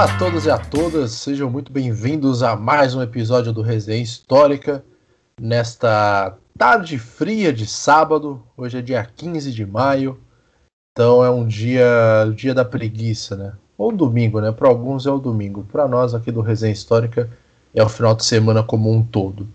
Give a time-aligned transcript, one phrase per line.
[0.00, 4.02] Olá a todos e a todas, sejam muito bem-vindos a mais um episódio do Resenha
[4.02, 4.82] Histórica.
[5.38, 10.18] Nesta tarde fria de sábado, hoje é dia 15 de maio,
[10.90, 11.86] então é um dia,
[12.34, 13.52] dia da preguiça, né?
[13.76, 14.50] Ou domingo, né?
[14.50, 17.28] Para alguns é o domingo, para nós aqui do Resenha Histórica
[17.74, 19.46] é o final de semana como um todo.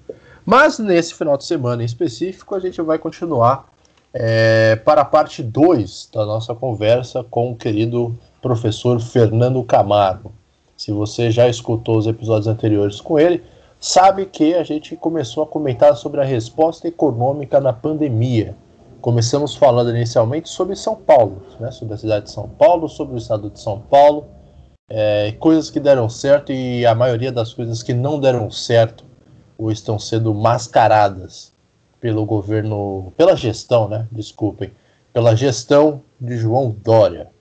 [0.46, 3.68] Mas nesse final de semana em específico, a gente vai continuar
[4.14, 8.16] é, para a parte 2 da nossa conversa com o querido
[8.46, 10.32] professor Fernando Camargo.
[10.78, 13.44] Se você já escutou os episódios anteriores com ele,
[13.80, 18.56] sabe que a gente começou a comentar sobre a resposta econômica na pandemia.
[19.00, 23.18] Começamos falando inicialmente sobre São Paulo, né, sobre a cidade de São Paulo, sobre o
[23.18, 24.26] estado de São Paulo,
[24.90, 29.06] é, coisas que deram certo e a maioria das coisas que não deram certo
[29.58, 31.54] ou estão sendo mascaradas
[32.02, 34.08] pelo governo, pela gestão, né?
[34.12, 34.72] Desculpem,
[35.14, 37.35] pela gestão de João Dória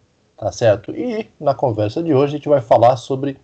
[0.44, 0.94] tá certo?
[0.94, 3.38] E na conversa de hoje a gente vai falar sobre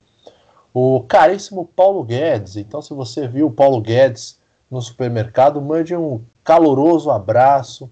[0.75, 2.57] o caríssimo Paulo Guedes.
[2.57, 4.39] Então, se você viu o Paulo Guedes
[4.71, 7.91] no supermercado, mande um caloroso abraço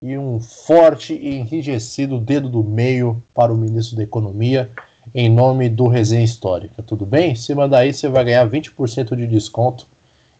[0.00, 4.70] e um forte e enrijecido dedo do meio para o ministro da Economia,
[5.14, 6.82] em nome do Resenha Histórica.
[6.82, 7.34] Tudo bem?
[7.34, 9.86] Se mandar aí, você vai ganhar 20% de desconto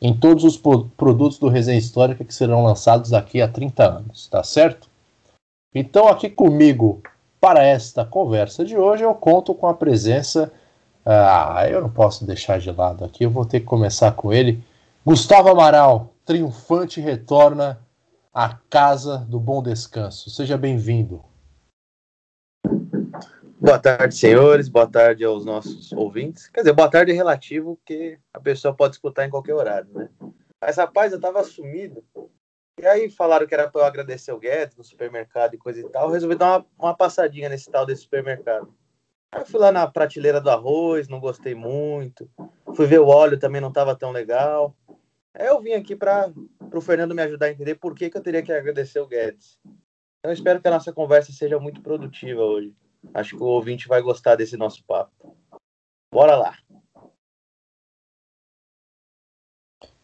[0.01, 4.43] em todos os produtos do Resenha Histórica que serão lançados aqui a 30 anos, tá
[4.43, 4.89] certo?
[5.75, 7.03] Então, aqui comigo,
[7.41, 10.53] para esta conversa de hoje, eu conto com a presença.
[11.05, 14.63] Ah, eu não posso deixar de lado aqui, eu vou ter que começar com ele.
[15.05, 17.79] Gustavo Amaral, triunfante, retorna
[18.35, 20.29] à casa do bom descanso.
[20.31, 21.25] Seja bem-vindo.
[23.59, 24.69] Boa tarde, senhores.
[24.69, 26.49] Boa tarde aos nossos ouvintes.
[26.49, 30.09] Quer dizer, boa tarde é relativo, porque a pessoa pode escutar em qualquer horário, né?
[30.61, 32.05] Mas, rapaz, eu tava sumido.
[32.79, 35.89] E aí falaram que era para eu agradecer o Guedes no supermercado e coisa e
[35.89, 36.11] tal.
[36.11, 38.73] Resolvi dar uma, uma passadinha nesse tal desse supermercado.
[39.33, 42.31] Aí eu fui lá na prateleira do arroz, não gostei muito.
[42.75, 44.77] Fui ver o óleo, também não estava tão legal.
[45.35, 46.33] Aí eu vim aqui para
[46.73, 49.59] o Fernando me ajudar a entender por que, que eu teria que agradecer o Guedes.
[49.65, 52.75] Então eu espero que a nossa conversa seja muito produtiva hoje.
[53.15, 55.37] Acho que o ouvinte vai gostar desse nosso papo.
[56.13, 56.59] Bora lá!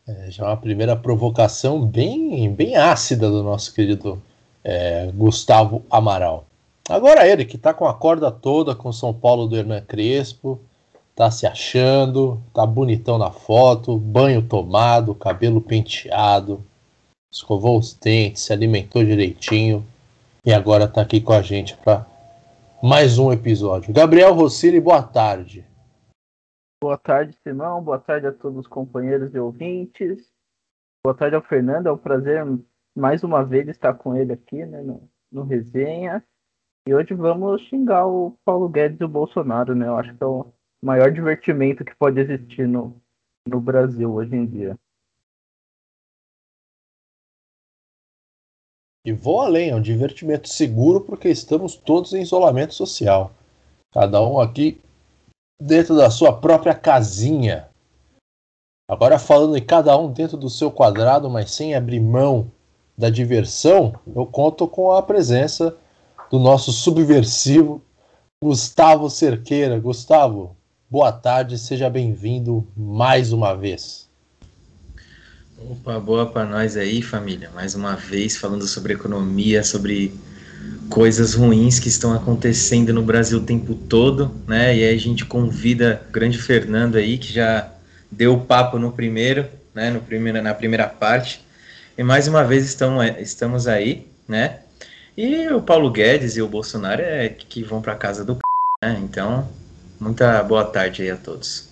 [0.07, 4.21] É, já uma primeira provocação bem, bem ácida do nosso querido
[4.65, 6.47] é, Gustavo Amaral.
[6.89, 10.61] Agora ele, que tá com a corda toda com São Paulo do Hernan Crespo,
[11.15, 16.65] tá se achando, tá bonitão na foto, banho tomado, cabelo penteado,
[17.33, 19.87] escovou os dentes, se alimentou direitinho
[20.45, 22.05] e agora tá aqui com a gente para
[22.83, 23.95] mais um episódio.
[23.95, 25.65] Gabriel Rossini, boa tarde.
[26.83, 27.81] Boa tarde, Simão.
[27.81, 30.29] Boa tarde a todos os companheiros e ouvintes.
[31.01, 31.87] Boa tarde ao Fernando.
[31.87, 32.45] É um prazer
[32.93, 36.27] mais uma vez estar com ele aqui né, no, no resenha.
[36.85, 39.87] E hoje vamos xingar o Paulo Guedes e o Bolsonaro, né?
[39.87, 43.01] Eu acho que é o maior divertimento que pode existir no,
[43.49, 44.77] no Brasil hoje em dia.
[49.07, 53.33] E vou além, é um divertimento seguro porque estamos todos em isolamento social.
[53.93, 54.83] Cada um aqui
[55.65, 57.69] dentro da sua própria casinha.
[58.91, 62.51] Agora falando em cada um dentro do seu quadrado, mas sem abrir mão
[62.99, 65.77] da diversão, eu conto com a presença
[66.31, 67.81] do nosso subversivo
[68.43, 69.79] Gustavo Cerqueira.
[69.79, 70.57] Gustavo,
[70.91, 74.11] boa tarde, seja bem-vindo mais uma vez.
[75.71, 77.51] Opa, boa para nós aí, família.
[77.55, 80.13] Mais uma vez falando sobre economia, sobre
[80.89, 84.77] coisas ruins que estão acontecendo no Brasil o tempo todo, né?
[84.77, 87.73] E aí a gente convida o grande Fernando aí, que já
[88.11, 89.91] deu o papo no primeiro, né?
[89.91, 91.43] No primeiro, na primeira parte.
[91.97, 94.61] E mais uma vez estamos, estamos aí, né?
[95.17, 98.41] E o Paulo Guedes e o Bolsonaro é que vão para casa do c...
[98.83, 99.01] né?
[99.03, 99.49] Então,
[99.99, 101.69] muita boa tarde aí a todos.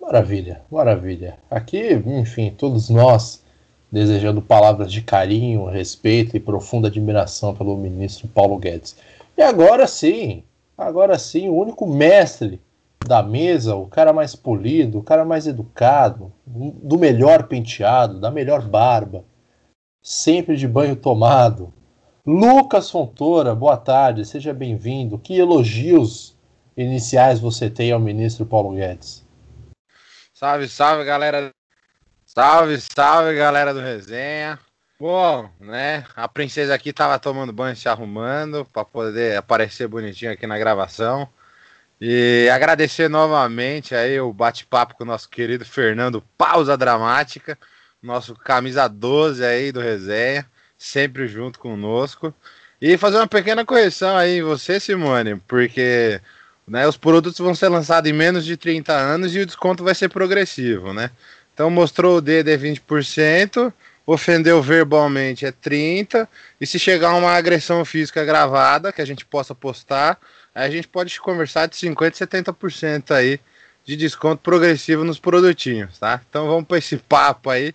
[0.00, 1.38] Maravilha, maravilha.
[1.48, 3.44] Aqui, enfim, todos nós
[3.90, 8.96] desejando palavras de carinho, respeito e profunda admiração pelo ministro Paulo Guedes.
[9.36, 10.44] E agora sim,
[10.76, 12.60] agora sim, o único mestre
[13.02, 18.62] da mesa, o cara mais polido, o cara mais educado, do melhor penteado, da melhor
[18.62, 19.24] barba,
[20.02, 21.72] sempre de banho tomado.
[22.26, 25.18] Lucas Fontoura, boa tarde, seja bem-vindo.
[25.18, 26.36] Que elogios
[26.76, 29.26] iniciais você tem ao ministro Paulo Guedes?
[30.34, 31.50] Salve, salve, galera
[32.32, 34.56] Salve, salve, galera do resenha.
[35.00, 36.04] Bom, né?
[36.14, 41.28] A princesa aqui tava tomando banho, se arrumando para poder aparecer bonitinho aqui na gravação.
[42.00, 47.58] E agradecer novamente aí o bate-papo com o nosso querido Fernando Pausa Dramática,
[48.00, 50.46] nosso camisa 12 aí do resenha,
[50.78, 52.32] sempre junto conosco.
[52.80, 56.20] E fazer uma pequena correção aí em você, Simone, porque
[56.64, 59.96] né, os produtos vão ser lançados em menos de 30 anos e o desconto vai
[59.96, 61.10] ser progressivo, né?
[61.60, 63.70] Então mostrou o dedo é 20%,
[64.06, 66.26] ofendeu verbalmente é 30%,
[66.58, 70.18] e se chegar uma agressão física gravada que a gente possa postar,
[70.54, 73.38] aí a gente pode conversar de 50% e 70% aí
[73.84, 76.22] de desconto progressivo nos produtinhos, tá?
[76.30, 77.74] Então vamos para esse papo aí,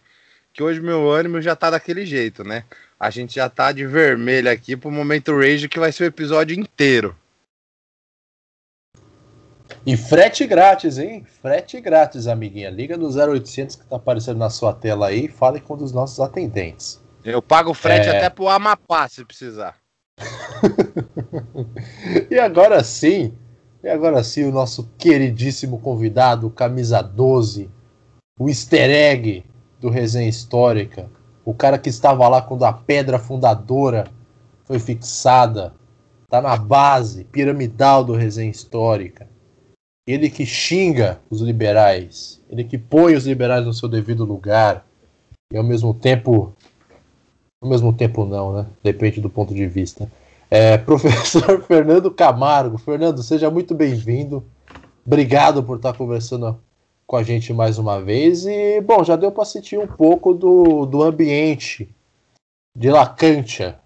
[0.51, 2.63] que hoje meu ânimo já tá daquele jeito, né?
[2.99, 6.59] A gente já tá de vermelho aqui pro momento Rage, que vai ser o episódio
[6.59, 7.15] inteiro.
[9.85, 11.23] E frete grátis, hein?
[11.41, 12.71] Frete grátis, amiguinha.
[12.71, 15.91] Liga no 0800 que tá aparecendo na sua tela aí e fale com um dos
[15.91, 16.99] nossos atendentes.
[17.23, 18.17] Eu pago frete é...
[18.17, 19.75] até pro Amapá, se precisar.
[22.31, 23.33] e agora sim,
[23.83, 27.69] e agora sim, o nosso queridíssimo convidado, camisa 12,
[28.39, 29.45] o easter egg
[29.79, 31.09] do Resenha Histórica,
[31.43, 34.07] o cara que estava lá quando a pedra fundadora
[34.63, 35.75] foi fixada,
[36.27, 39.34] tá na base piramidal do Resenha Histórica.
[40.07, 44.85] Ele que xinga os liberais, ele que põe os liberais no seu devido lugar,
[45.51, 46.53] e ao mesmo tempo.
[47.61, 48.65] Ao mesmo tempo, não, né?
[48.83, 50.11] Depende do ponto de vista.
[50.49, 52.77] É, professor Fernando Camargo.
[52.77, 54.43] Fernando, seja muito bem-vindo.
[55.05, 56.59] Obrigado por estar conversando
[57.07, 58.45] com a gente mais uma vez.
[58.45, 61.89] E, bom, já deu para sentir um pouco do, do ambiente
[62.77, 63.79] de Lacantia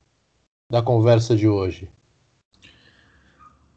[0.72, 1.90] da conversa de hoje.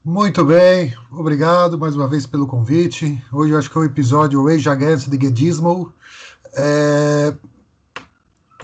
[0.04, 3.24] Muito bem, obrigado mais uma vez pelo convite.
[3.30, 5.92] Hoje eu acho que é o episódio Rage Against the Gedismo.
[6.54, 7.32] É...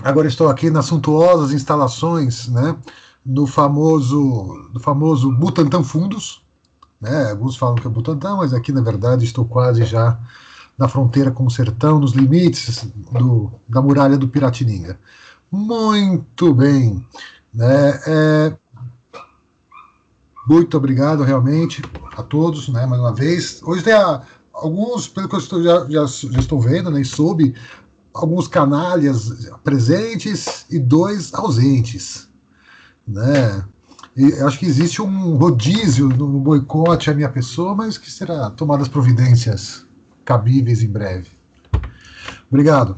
[0.03, 2.75] Agora estou aqui nas suntuosas instalações, né,
[3.25, 6.43] no famoso, do famoso Butantan Fundos.
[6.99, 7.29] Né?
[7.31, 10.19] Alguns falam que é Butantan, mas aqui na verdade estou quase já
[10.77, 14.99] na fronteira com o sertão, nos limites do, da muralha do Piratininga.
[15.49, 17.07] Muito bem.
[17.53, 18.01] Né?
[18.05, 18.57] É,
[20.49, 21.83] muito obrigado realmente
[22.17, 23.61] a todos, né, mais uma vez.
[23.61, 27.05] Hoje tem a, alguns, pelo que eu estou, já, já, já, estou vendo, né, e
[27.05, 27.55] soube,
[28.11, 32.31] alguns canalhas presentes e dois ausentes.
[33.07, 33.63] Né?
[34.17, 38.87] E acho que existe um rodízio no boicote à minha pessoa, mas que será tomadas
[38.87, 39.85] providências
[40.25, 41.29] cabíveis em breve.
[42.49, 42.97] Obrigado.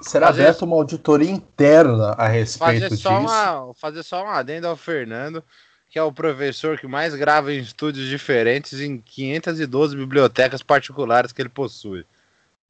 [0.00, 3.32] Será fazer, aberta uma auditoria interna a respeito fazer só disso.
[3.32, 5.42] Uma, fazer só um adendo ao Fernando,
[5.88, 11.40] que é o professor que mais grava em estúdios diferentes em 512 bibliotecas particulares que
[11.40, 12.04] ele possui.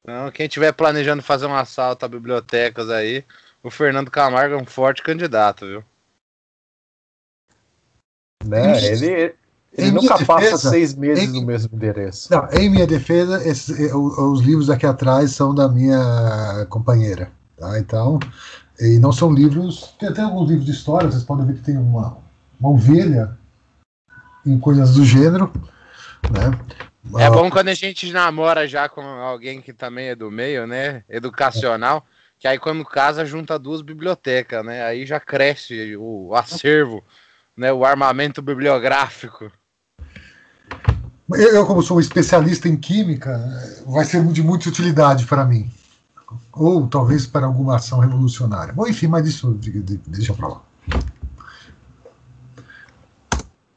[0.03, 3.25] Então, quem estiver planejando fazer um assalto a bibliotecas aí,
[3.63, 5.85] o Fernando Camargo é um forte candidato, viu?
[8.45, 8.85] Né?
[8.85, 9.35] Ele,
[9.73, 12.33] ele nunca defesa, passa seis meses em, no mesmo endereço.
[12.33, 17.31] Não, em minha defesa, esse, é, os livros aqui atrás são da minha companheira.
[17.57, 17.79] Tá?
[17.79, 18.21] Então,
[18.81, 19.95] e não são livros.
[19.99, 22.17] Tem até alguns livros de história, vocês podem ver que tem uma,
[22.61, 23.37] uma ovelha
[24.45, 25.53] em coisas do gênero.
[26.31, 26.51] Né?
[27.19, 31.05] É bom quando a gente namora já com alguém que também é do meio, né?
[31.09, 32.05] Educacional.
[32.39, 34.85] Que aí quando casa junta duas bibliotecas, né?
[34.85, 37.03] Aí já cresce o acervo,
[37.57, 37.73] né?
[37.73, 39.51] O armamento bibliográfico.
[41.31, 43.39] Eu, como sou um especialista em química,
[43.87, 45.71] vai ser de muita utilidade para mim.
[46.53, 48.73] Ou talvez para alguma ação revolucionária.
[48.73, 49.59] Bom, enfim, mas isso
[50.07, 50.63] deixa para lá.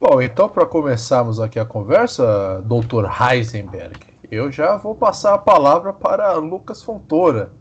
[0.04, 3.96] Bom, então para começarmos aqui a conversa, doutor Heisenberg,
[4.32, 7.52] eu já vou passar a palavra para Lucas Fontoura.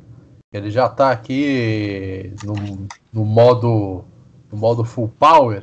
[0.52, 4.04] Ele já está aqui no, no, modo
[4.52, 5.62] no modo full power.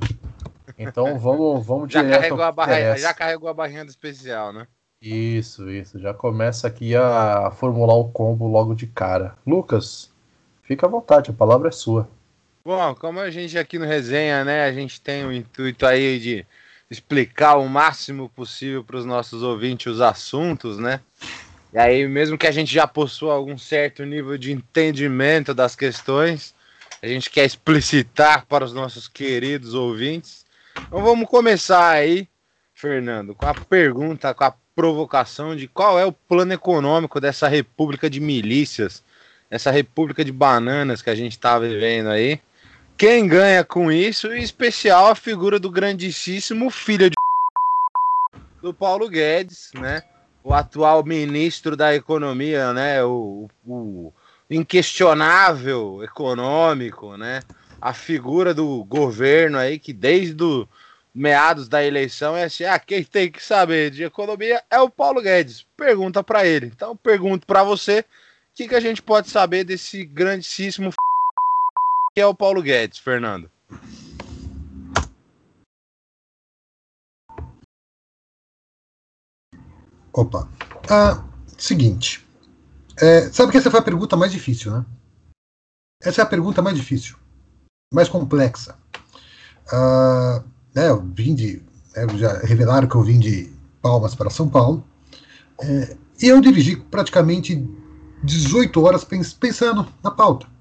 [0.78, 2.20] Então vamos, vamos já direto.
[2.20, 4.68] Carregou a barra, já carregou a barrinha do especial, né?
[5.02, 5.98] Isso, isso.
[5.98, 9.36] Já começa aqui a formular o combo logo de cara.
[9.44, 10.12] Lucas,
[10.62, 12.08] fica à vontade, a palavra é sua.
[12.64, 16.46] Bom, como a gente aqui no resenha, né, a gente tem o intuito aí de
[16.90, 21.00] explicar o máximo possível para os nossos ouvintes os assuntos, né?
[21.72, 26.54] E aí, mesmo que a gente já possua algum certo nível de entendimento das questões,
[27.02, 30.46] a gente quer explicitar para os nossos queridos ouvintes.
[30.74, 32.26] Então vamos começar aí,
[32.74, 38.08] Fernando, com a pergunta, com a provocação de qual é o plano econômico dessa república
[38.08, 39.04] de milícias,
[39.50, 42.40] essa república de bananas que a gente está vivendo aí.
[42.98, 47.14] Quem ganha com isso, em especial a figura do grandíssimo filho de
[48.60, 50.02] do Paulo Guedes, né?
[50.42, 53.04] O atual ministro da Economia, né?
[53.04, 54.12] O, o
[54.50, 57.40] inquestionável econômico, né?
[57.80, 60.68] A figura do governo aí que desde o
[61.14, 65.22] meados da eleição é assim, ah, quem tem que saber de economia é o Paulo
[65.22, 65.64] Guedes.
[65.76, 66.66] Pergunta para ele.
[66.66, 68.04] Então pergunto para você, o
[68.56, 70.92] que, que a gente pode saber desse grandíssimo
[72.18, 73.48] que é o Paulo Guedes, Fernando?
[80.12, 80.48] Opa.
[80.90, 81.24] Ah,
[81.56, 82.26] seguinte.
[83.00, 84.84] É, sabe que essa foi a pergunta mais difícil, né?
[86.02, 87.16] Essa é a pergunta mais difícil,
[87.94, 88.76] mais complexa.
[89.72, 90.42] Ah,
[90.74, 91.62] né, eu vim de.
[91.94, 93.48] Né, já revelaram que eu vim de
[93.80, 94.84] Palmas para São Paulo.
[95.60, 97.64] É, e eu dirigi praticamente
[98.24, 100.57] 18 horas pensando na pauta.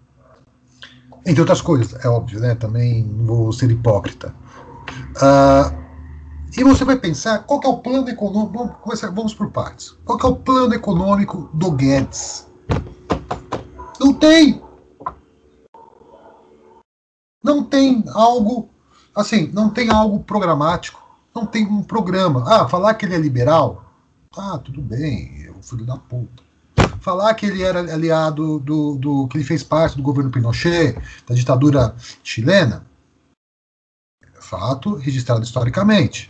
[1.28, 2.56] Entre outras coisas, é óbvio, né?
[2.56, 4.34] Também vou ser hipócrita.
[5.22, 5.74] Ah,
[6.58, 8.58] e você vai pensar qual é o plano econômico.
[8.58, 9.94] Vamos, começar, vamos por partes.
[10.06, 12.48] Qual é o plano econômico do Guedes?
[14.00, 14.64] Não tem!
[17.44, 18.70] Não tem algo
[19.14, 21.06] assim, não tem algo programático,
[21.36, 22.46] não tem um programa.
[22.48, 23.84] Ah, falar que ele é liberal,
[24.38, 26.47] ah, tudo bem, é o filho da puta.
[27.08, 31.34] Falar que ele era aliado do, do que ele fez parte do governo Pinochet, da
[31.34, 32.86] ditadura chilena,
[34.42, 36.30] fato registrado historicamente.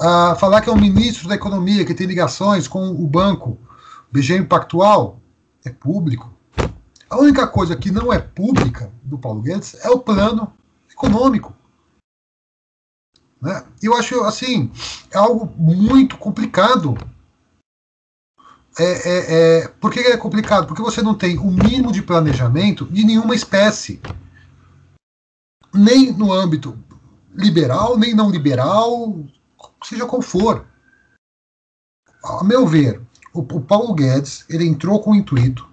[0.00, 3.58] Ah, falar que é um ministro da economia que tem ligações com o banco
[4.10, 5.20] BG Pactual,
[5.62, 6.32] é público.
[7.10, 10.50] A única coisa que não é pública do Paulo Guedes é o plano
[10.90, 11.54] econômico.
[13.42, 13.62] Né?
[13.82, 14.72] Eu acho assim,
[15.10, 16.96] é algo muito complicado.
[18.78, 20.66] É, é, é, por que é complicado?
[20.66, 24.00] Porque você não tem o mínimo de planejamento de nenhuma espécie.
[25.74, 26.78] Nem no âmbito
[27.34, 29.18] liberal, nem não liberal,
[29.84, 30.64] seja qual for.
[32.24, 33.00] A meu ver,
[33.34, 35.68] o, o Paulo Guedes ele entrou com o intuito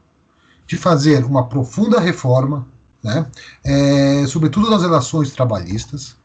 [0.68, 2.68] de fazer uma profunda reforma,
[3.04, 3.30] né,
[3.64, 6.18] é, sobretudo nas relações trabalhistas,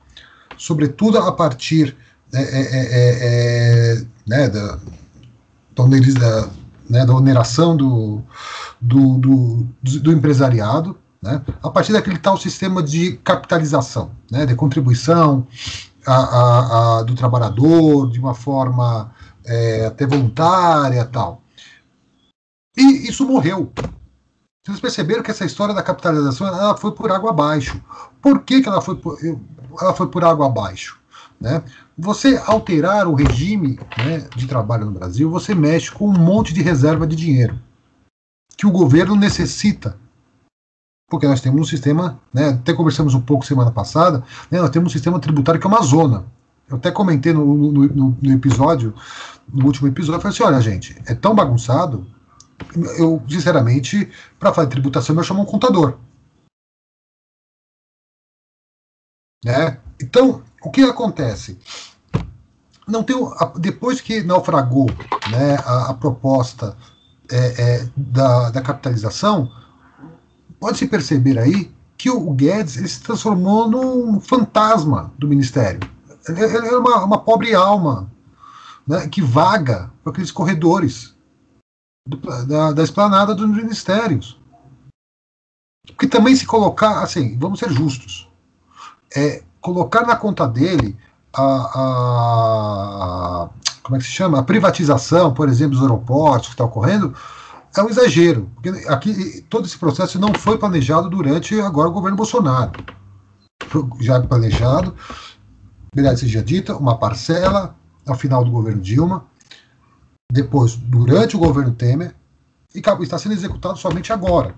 [0.57, 1.95] sobretudo a partir
[2.33, 4.79] é, é, é, né, da,
[5.75, 6.51] da,
[6.91, 8.21] né, da oneração do,
[8.81, 9.69] do, do,
[10.01, 15.47] do empresariado, né, a partir daquele tal sistema de capitalização, né, de contribuição
[16.05, 19.13] a, a, a, do trabalhador de uma forma
[19.47, 21.43] é, até voluntária tal.
[22.77, 23.73] E isso morreu.
[24.65, 27.81] Vocês perceberam que essa história da capitalização ela foi por água abaixo.
[28.21, 29.17] Por que, que ela, foi por,
[29.81, 30.99] ela foi por água abaixo?
[31.41, 31.63] Né?
[32.01, 36.63] Você alterar o regime né, de trabalho no Brasil, você mexe com um monte de
[36.63, 37.59] reserva de dinheiro
[38.57, 39.99] que o governo necessita.
[41.09, 44.91] Porque nós temos um sistema, né, até conversamos um pouco semana passada, né, nós temos
[44.91, 46.27] um sistema tributário que é uma zona.
[46.69, 48.95] Eu até comentei no, no, no, no episódio,
[49.53, 52.07] no último episódio, eu falei assim: olha, gente, é tão bagunçado
[52.99, 55.99] eu, sinceramente, para fazer tributação, eu chamo um contador.
[59.45, 59.81] Né?
[60.01, 61.59] Então, o que acontece?
[62.87, 63.17] Não tem,
[63.57, 64.87] depois que naufragou
[65.31, 66.77] né, a, a proposta
[67.31, 69.51] é, é, da, da, capitalização,
[70.59, 75.81] pode-se perceber aí que o Guedes ele se transformou num fantasma do Ministério.
[76.29, 78.11] Ele, é uma, uma pobre alma
[78.87, 81.15] né, que vaga por aqueles corredores
[82.47, 84.39] da, da esplanada dos ministérios.
[85.87, 88.29] Porque também se colocar, assim, vamos ser justos,
[89.15, 90.97] é, colocar na conta dele
[91.33, 91.43] a,
[91.75, 93.49] a,
[93.83, 94.39] como é que se chama?
[94.39, 97.15] A privatização, por exemplo, dos aeroportos que está ocorrendo,
[97.77, 98.51] é um exagero.
[98.55, 102.73] Porque aqui todo esse processo não foi planejado durante agora o governo Bolsonaro.
[103.69, 104.95] Foi já planejado,
[105.95, 107.77] verdade seja dita, uma parcela
[108.07, 109.25] ao final do governo Dilma,
[110.33, 112.15] depois durante o governo Temer
[112.75, 114.55] e está sendo executado somente agora.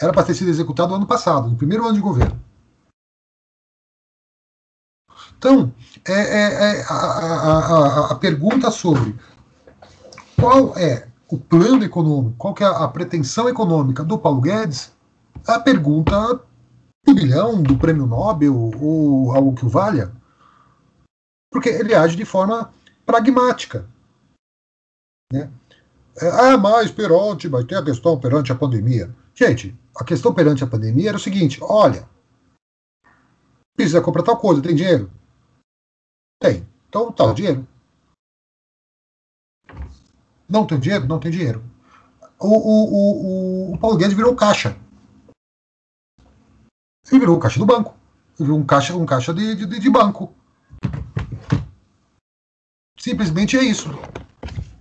[0.00, 2.40] Era para ter sido executado no ano passado, no primeiro ano de governo.
[5.40, 5.72] Então,
[6.06, 9.18] é, é, é a, a, a, a, pergunta sobre
[10.38, 14.92] qual é o plano econômico, qual é a pretensão econômica do Paulo Guedes,
[15.48, 16.42] é a pergunta
[17.06, 20.12] do bilhão, do prêmio Nobel ou algo que o valha,
[21.50, 22.70] porque ele age de forma
[23.06, 23.88] pragmática.
[25.32, 25.50] Né?
[26.20, 29.10] Ah, mas perante, vai ter a questão perante a pandemia.
[29.34, 32.06] Gente, a questão perante a pandemia era o seguinte: olha,
[33.74, 35.10] precisa comprar tal coisa, tem dinheiro?
[36.40, 36.66] Tem.
[36.88, 37.68] Então tá o dinheiro.
[40.48, 41.06] Não tem dinheiro?
[41.06, 41.62] Não tem dinheiro.
[42.38, 44.76] O, o, o, o Paulo Guedes virou caixa.
[47.10, 47.94] Ele virou caixa do banco.
[48.38, 50.34] Ele virou um caixa, um caixa de, de, de banco.
[52.98, 53.90] Simplesmente é isso.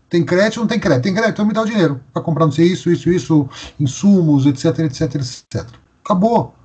[0.09, 1.03] Tem crédito, não tem crédito.
[1.03, 3.49] Tem crédito, então me dá o dinheiro para comprar não sei isso, isso, isso,
[3.79, 5.69] insumos, etc, etc, etc.
[6.03, 6.55] Acabou.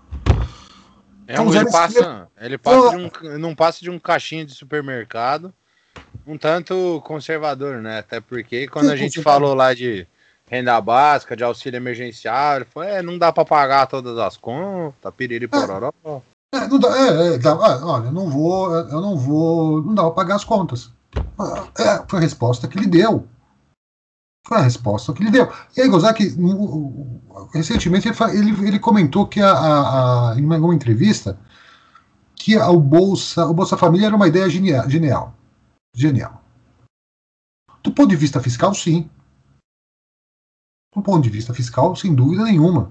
[1.26, 5.52] É um, ele passa, ele passa de um, não passa de um caixinha de supermercado,
[6.26, 7.98] um tanto conservador, né?
[7.98, 10.06] Até porque quando a gente falou lá de
[10.46, 15.14] renda básica, de auxílio emergencial, ele falou, é, não dá para pagar todas as contas,
[15.16, 15.92] piriri pororó.
[16.52, 19.94] É, é, não dá, é, é, dá, olha, eu não vou, eu não vou, não
[19.94, 20.90] dá para pagar as contas.
[21.78, 23.26] É, foi a resposta que ele deu.
[24.46, 25.50] Foi a resposta que ele deu.
[25.76, 26.22] E aí, Gozak,
[27.52, 31.38] recentemente, ele, ele, comentou que a, a, a, em uma entrevista
[32.34, 34.88] que o Bolsa, o Bolsa Família era uma ideia genial.
[34.88, 35.34] Genial.
[35.94, 36.42] genial.
[37.82, 39.08] Do ponto de vista fiscal, sim.
[40.94, 42.90] Do ponto de vista fiscal, sem dúvida nenhuma.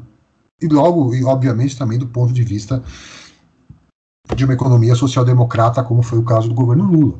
[0.62, 2.84] E logo, e obviamente, também do ponto de vista
[4.36, 7.20] de uma economia social-democrata, como foi o caso do governo Lula.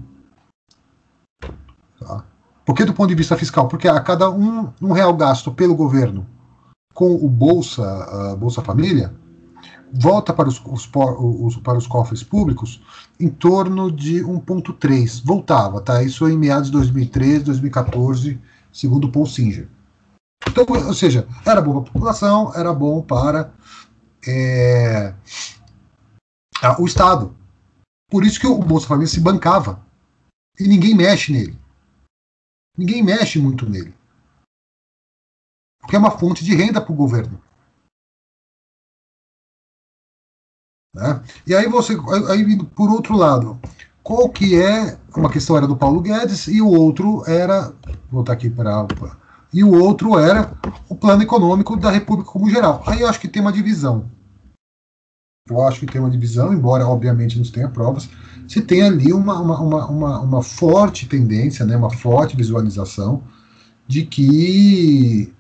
[2.00, 2.26] Tá?
[2.66, 3.68] Por que do ponto de vista fiscal?
[3.68, 6.26] Porque a cada um, um real gasto pelo governo
[6.94, 9.14] com o Bolsa, Bolsa Família,
[9.94, 12.82] volta para os, os, os, para os cofres públicos
[13.20, 15.22] em torno de 1,3.
[15.24, 16.02] Voltava, tá?
[16.04, 18.40] Isso em meados de 2013, 2014,
[18.72, 19.68] segundo Paul Singer.
[20.48, 23.54] Então, ou seja, era bom para a população, era bom para
[24.28, 25.14] é,
[26.80, 27.36] o Estado.
[28.10, 29.82] Por isso que o Bolsa Família se bancava.
[30.60, 31.58] E ninguém mexe nele.
[32.78, 33.94] Ninguém mexe muito nele.
[35.84, 37.40] Porque é uma fonte de renda para o governo.
[40.96, 41.24] Né?
[41.46, 41.98] E aí você,
[42.30, 43.60] aí por outro lado,
[44.02, 47.70] qual que é uma questão era do Paulo Guedes e o outro era,
[48.10, 48.88] vou voltar aqui para
[49.54, 50.52] e o outro era
[50.90, 52.82] o plano econômico da República como geral.
[52.88, 54.10] Aí eu acho que tem uma divisão.
[55.48, 58.10] Eu acho que tem uma divisão, embora obviamente não tenha provas,
[58.48, 63.24] se tem ali uma, uma, uma, uma, uma forte tendência, né, uma forte visualização
[63.86, 65.34] de que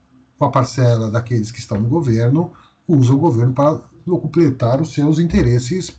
[0.43, 2.53] uma parcela daqueles que estão no governo
[2.88, 5.97] usa o governo para completar os seus interesses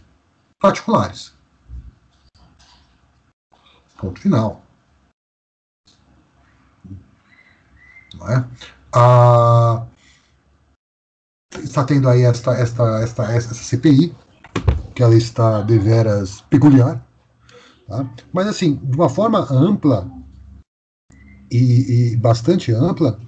[0.60, 1.32] particulares.
[3.98, 4.62] Ponto final.
[8.14, 8.48] Não é?
[8.92, 9.86] Ah,
[11.62, 14.14] está tendo aí esta, esta, esta, esta CPI,
[14.94, 17.04] que ela está deveras peculiar.
[17.88, 18.08] Tá?
[18.32, 20.08] Mas, assim, de uma forma ampla
[21.50, 23.18] e, e bastante ampla,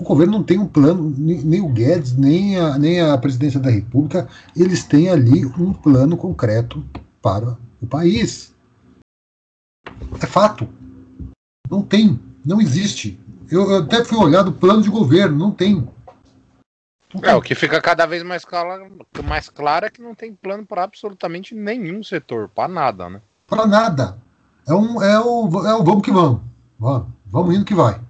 [0.00, 3.70] o governo não tem um plano, nem o Guedes, nem a, nem a presidência da
[3.70, 6.82] República, eles têm ali um plano concreto
[7.20, 8.54] para o país.
[10.22, 10.66] É fato.
[11.70, 13.20] Não tem, não existe.
[13.50, 15.86] Eu, eu até fui olhar do plano de governo, não tem.
[17.12, 18.90] Não é, o que fica cada vez mais claro,
[19.24, 23.20] mais claro é que não tem plano para absolutamente nenhum setor, para nada, né?
[23.46, 24.18] Para nada.
[24.66, 26.40] É, um, é, o, é o vamos que vamos.
[26.78, 28.00] Vamos, vamos indo que vai.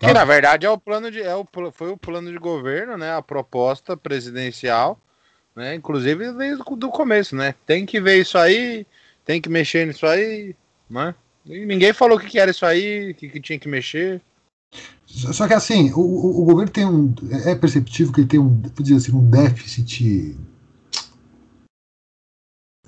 [0.00, 3.12] Que na verdade é o plano de é o, foi o plano de governo, né?
[3.12, 4.98] A proposta presidencial,
[5.54, 5.74] né?
[5.74, 7.54] Inclusive desde o começo, né?
[7.66, 8.86] Tem que ver isso aí,
[9.26, 10.56] tem que mexer nisso aí,
[10.88, 11.14] né?
[11.44, 14.22] E ninguém falou o que, que era isso aí, o que, que tinha que mexer.
[15.06, 17.14] Só que assim, o, o, governo tem um.
[17.44, 20.36] É perceptível que ele tem um, dizer assim, um déficit.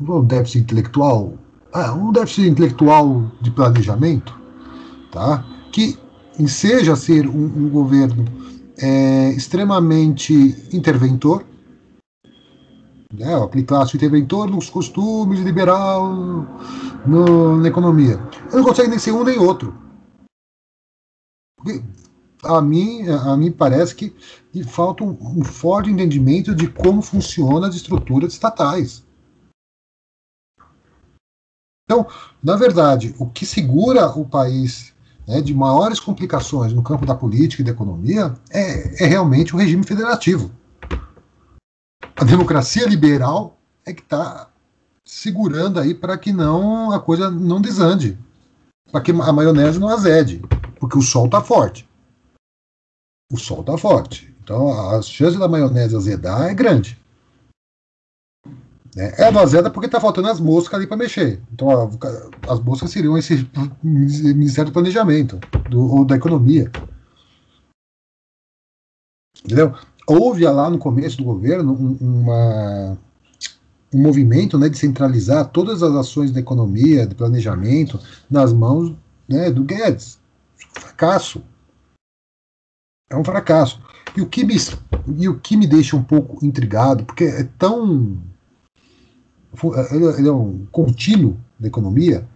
[0.00, 1.36] Um déficit intelectual.
[1.74, 4.38] Ah, um déficit intelectual de planejamento,
[5.10, 5.44] tá?
[5.72, 5.98] Que
[6.38, 8.24] enseja ser um, um governo
[8.78, 10.32] é, extremamente
[10.72, 11.44] interventor,
[13.12, 16.08] né, aplicar-se interventor nos costumes liberal
[17.06, 18.14] no, na economia.
[18.46, 19.76] Ele não consegue nem ser um nem outro.
[22.42, 24.14] A mim, a mim parece que
[24.64, 29.04] falta um, um forte entendimento de como funcionam as estruturas estatais.
[31.84, 32.06] Então,
[32.42, 34.91] na verdade, o que segura o país
[35.26, 39.58] né, de maiores complicações no campo da política e da economia é, é realmente o
[39.58, 40.50] regime federativo.
[42.16, 44.48] A democracia liberal é que está
[45.04, 48.18] segurando aí para que não a coisa não desande,
[48.90, 50.40] para que a maionese não azede,
[50.78, 51.88] porque o sol está forte.
[53.32, 54.32] O sol está forte.
[54.42, 57.01] Então a chance da maionese azedar é grande.
[58.94, 59.12] Né?
[59.16, 61.40] É vazada porque está faltando as moscas ali para mexer.
[61.52, 63.48] Então, a, as moscas seriam esse
[63.82, 65.38] Ministério do Planejamento
[65.70, 66.70] do, ou da Economia.
[69.44, 69.74] Entendeu?
[70.06, 72.98] Houve lá no começo do governo um, uma,
[73.92, 77.98] um movimento né, de centralizar todas as ações da economia, de planejamento,
[78.30, 78.94] nas mãos
[79.28, 80.18] né, do Guedes.
[80.74, 81.42] Fracasso.
[83.10, 83.80] É um fracasso.
[84.16, 84.56] E o que me,
[85.18, 88.22] e o que me deixa um pouco intrigado, porque é tão
[90.16, 92.26] ele é um contínuo da economia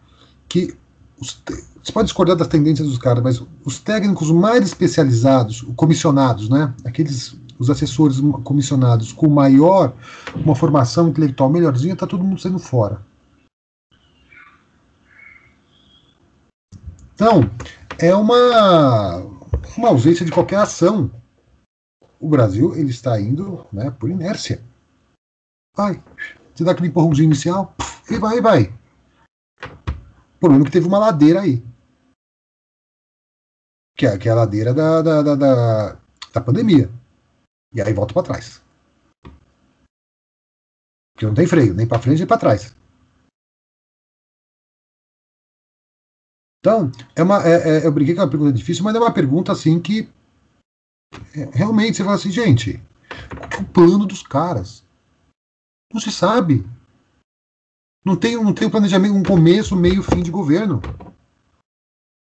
[0.48, 0.74] que
[1.18, 1.42] os,
[1.82, 7.36] você pode discordar das tendências dos caras, mas os técnicos mais especializados, comissionados, né, aqueles
[7.58, 9.94] os assessores comissionados com maior,
[10.34, 13.00] uma formação intelectual melhorzinha, está todo mundo saindo fora.
[17.14, 17.50] Então,
[17.98, 19.22] é uma,
[19.76, 21.10] uma ausência de qualquer ação.
[22.20, 24.62] O Brasil ele está indo né, por inércia.
[25.74, 26.02] Vai,
[26.56, 27.74] você dá aquele empurrãozinho inicial
[28.10, 28.74] e vai, vai.
[30.36, 31.62] O problema é que teve uma ladeira aí.
[33.96, 35.92] que é, que é a ladeira da, da, da, da,
[36.34, 36.90] da pandemia.
[37.72, 38.62] E aí volta para trás.
[41.14, 42.76] Porque não tem freio, nem para frente nem para trás.
[46.60, 49.14] Então, é uma, é, é, eu brinquei que é uma pergunta difícil, mas é uma
[49.14, 50.12] pergunta assim que
[51.34, 52.82] é, realmente você fala assim, gente,
[53.30, 54.84] qual é o plano dos caras?
[55.96, 56.62] Não se sabe.
[58.04, 60.82] Não tem, não tem um planejamento, um começo, meio, fim de governo.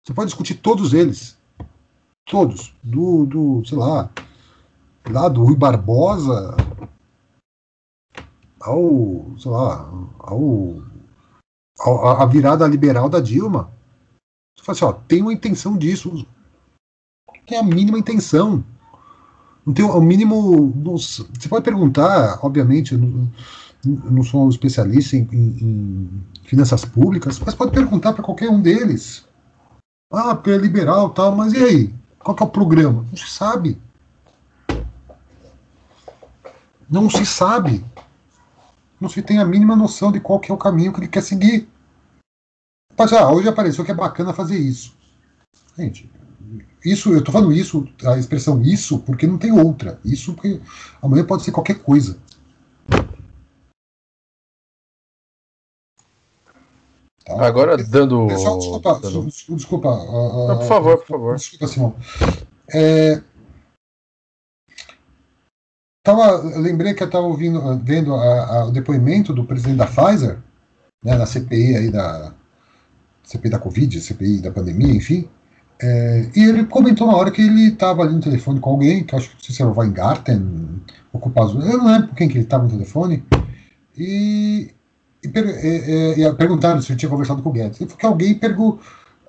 [0.05, 1.39] Você pode discutir todos eles.
[2.27, 2.77] Todos.
[2.85, 4.11] Do, do sei lá,
[5.09, 6.55] lá do Rui Barbosa
[8.61, 10.83] ao, sei lá, ao,
[11.79, 13.73] ao a virada liberal da Dilma.
[14.55, 16.27] Você fala assim, ó, tem uma intenção disso.
[17.47, 18.63] Tem a mínima intenção.
[19.67, 20.73] Não tem o mínimo.
[20.97, 23.01] Você pode perguntar, obviamente, eu
[23.85, 28.63] não, sou um especialista em, em, em finanças públicas, mas pode perguntar para qualquer um
[28.63, 29.27] deles.
[30.13, 31.95] Ah, porque é liberal tal, mas e aí?
[32.21, 33.05] Qual é o programa?
[33.11, 33.77] Não se sabe.
[36.89, 37.85] Não se sabe.
[39.01, 41.23] Não se tem a mínima noção de qual que é o caminho que ele quer
[41.23, 41.69] seguir.
[42.97, 44.97] Mas, ah, hoje apareceu que é bacana fazer isso.
[45.77, 46.11] Gente,
[46.87, 49.99] isso, eu tô falando isso, a expressão isso, porque não tem outra.
[50.05, 50.61] Isso porque
[51.03, 52.19] amanhã pode ser qualquer coisa.
[57.25, 57.45] Tá?
[57.45, 58.29] Agora, dando.
[58.29, 59.27] Pessoal, desculpa, dando...
[59.27, 59.89] desculpa.
[59.89, 61.37] Uh, não, por favor, por favor.
[61.37, 61.97] Desculpa, Simão.
[62.73, 63.21] É,
[66.05, 70.39] tava, lembrei que eu estava ouvindo, vendo a, a, o depoimento do presidente da Pfizer,
[71.03, 72.33] né, na CPI aí da
[73.25, 75.29] CPI da Covid, CPI da pandemia, enfim.
[75.81, 79.15] É, e ele comentou na hora que ele estava ali no telefone com alguém, que
[79.15, 80.81] acho que se era o Weingarten,
[81.13, 83.25] eu não lembro quem que ele estava no telefone,
[83.97, 84.75] e,
[85.23, 87.81] e, per, e, e, perguntaram se ele tinha conversado com o Guedes.
[87.81, 88.81] Ele falou que alguém perguntou,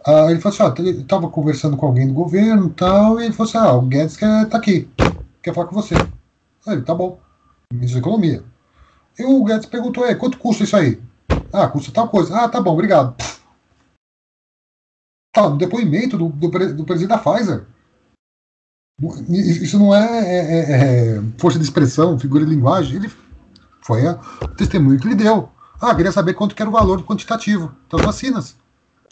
[0.05, 3.33] ah, ele falou assim, ah, ele estava conversando com alguém do governo tal, e ele
[3.33, 4.87] falou assim, ah, o Guedes quer tá aqui,
[5.41, 5.95] quer falar com você.
[5.95, 7.19] Aí ele, tá bom,
[7.73, 8.43] ministro da Economia.
[9.19, 10.99] E o Guedes perguntou, é, quanto custa isso aí?
[11.51, 12.37] Ah, custa tal coisa.
[12.37, 13.15] Ah, tá bom, obrigado.
[15.37, 17.67] Tá, depoimento do, do, do presidente da Pfizer.
[19.29, 22.95] Isso não é, é, é, é, força de expressão, figura de linguagem.
[22.95, 23.13] Ele
[23.83, 25.51] foi o testemunho que ele deu.
[25.79, 28.55] Ah, queria saber quanto que era o valor quantitativo das vacinas.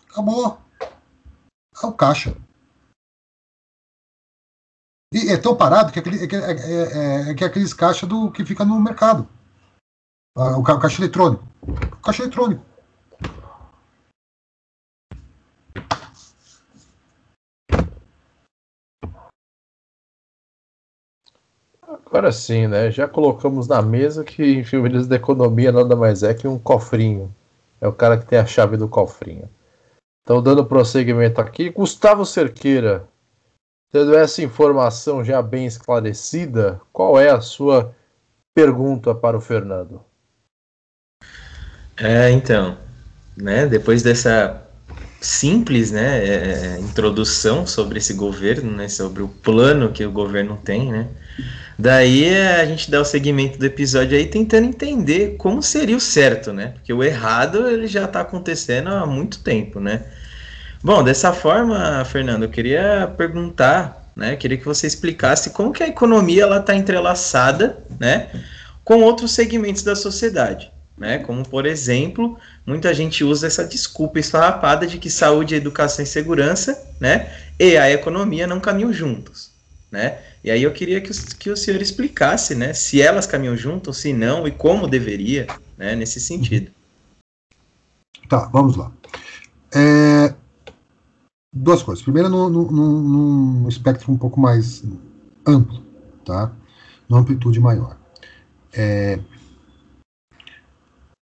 [0.10, 0.60] Acabou.
[0.82, 2.36] É o caixa.
[5.14, 8.44] E é tão parado que, aquele, é, é, é, que é aqueles caixas do, que
[8.44, 9.30] fica no mercado.
[10.36, 11.48] Ah, o caixa eletrônico.
[11.62, 12.66] O caixa eletrônico.
[22.06, 22.92] Agora sim, né?
[22.92, 27.34] Já colocamos na mesa que em filmes da economia nada mais é que um cofrinho.
[27.82, 29.50] É o cara que tem a chave do cofrinho.
[30.22, 33.08] Então, dando prosseguimento aqui, Gustavo Cerqueira,
[33.92, 37.94] tendo essa informação já bem esclarecida, qual é a sua
[38.56, 40.02] pergunta para o Fernando?
[41.98, 42.78] É, então,
[43.38, 44.64] né, depois dessa
[45.22, 50.58] simples, né, é, é introdução sobre esse governo, né, sobre o plano que o governo
[50.58, 51.08] tem, né,
[51.78, 56.54] Daí a gente dá o segmento do episódio aí tentando entender como seria o certo,
[56.54, 56.70] né?
[56.76, 60.04] Porque o errado ele já está acontecendo há muito tempo, né?
[60.82, 64.38] Bom, dessa forma, Fernando, eu queria perguntar, né?
[64.38, 68.30] Queria que você explicasse como que a economia ela está entrelaçada, né?
[68.84, 71.18] Com outros segmentos da sociedade, né?
[71.20, 76.82] Como por exemplo, muita gente usa essa desculpa esfarrapada de que saúde, educação e segurança,
[77.02, 77.30] né?
[77.60, 79.55] E a economia não caminham juntos,
[79.96, 80.22] né?
[80.44, 84.12] E aí eu queria que, que o senhor explicasse, né, se elas caminham juntas, se
[84.12, 86.70] não, e como deveria, né, nesse sentido.
[88.28, 88.92] Tá, vamos lá.
[89.74, 90.36] É,
[91.54, 92.04] duas coisas.
[92.04, 94.84] Primeiro, num, num, num espectro um pouco mais
[95.48, 95.82] amplo,
[96.26, 96.52] tá?
[97.08, 97.98] Numa amplitude maior.
[98.74, 99.20] É,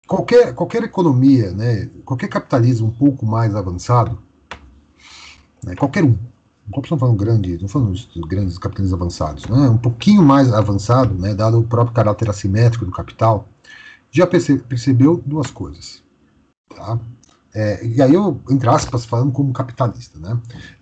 [0.06, 4.22] qualquer, qualquer economia, né, qualquer capitalismo um pouco mais avançado,
[5.64, 6.16] né, qualquer um,
[6.70, 9.68] não estamos falando grande, não falando dos grandes capitalismos avançados, né?
[9.68, 13.48] um pouquinho mais avançado, né, dado o próprio caráter assimétrico do capital,
[14.10, 16.02] já perce, percebeu duas coisas.
[16.74, 16.98] Tá?
[17.52, 20.40] É, e aí eu, entre aspas, falando como capitalista, né?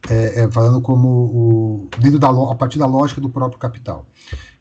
[0.09, 4.07] É, é, falando como o, dentro da, a partir da lógica do próprio capital.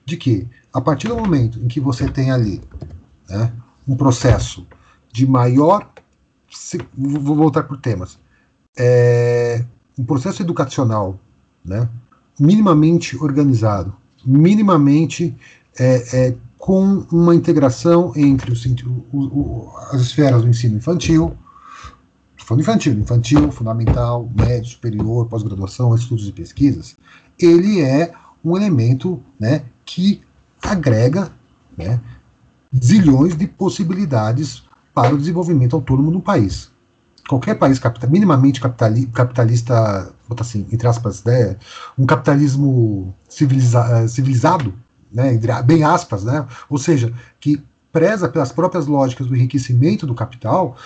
[0.06, 2.62] De que, a partir do momento em que você tem ali
[3.30, 3.52] né,
[3.86, 4.66] um processo
[5.12, 5.90] de maior.
[6.50, 8.18] Se, vou voltar por temas.
[8.78, 9.66] É,
[9.98, 11.20] um processo educacional
[11.64, 11.90] né,
[12.40, 13.94] minimamente organizado,
[14.26, 15.36] minimamente
[15.80, 21.36] é, é, com uma integração entre o, o, as esferas do ensino infantil,
[22.38, 26.96] falando infantil, infantil, fundamental, médio, superior, pós-graduação, estudos e pesquisas,
[27.40, 30.22] ele é um elemento né, que
[30.62, 31.32] agrega
[31.78, 32.00] né,
[32.76, 36.72] zilhões de possibilidades para o desenvolvimento autônomo do país.
[37.28, 41.58] Qualquer país capital, minimamente capitali, capitalista, assim, entre aspas, né,
[41.98, 44.74] um capitalismo civiliza, eh, civilizado,
[45.12, 47.62] né, bem aspas, né, ou seja, que
[47.92, 50.78] preza pelas próprias lógicas do enriquecimento do capital,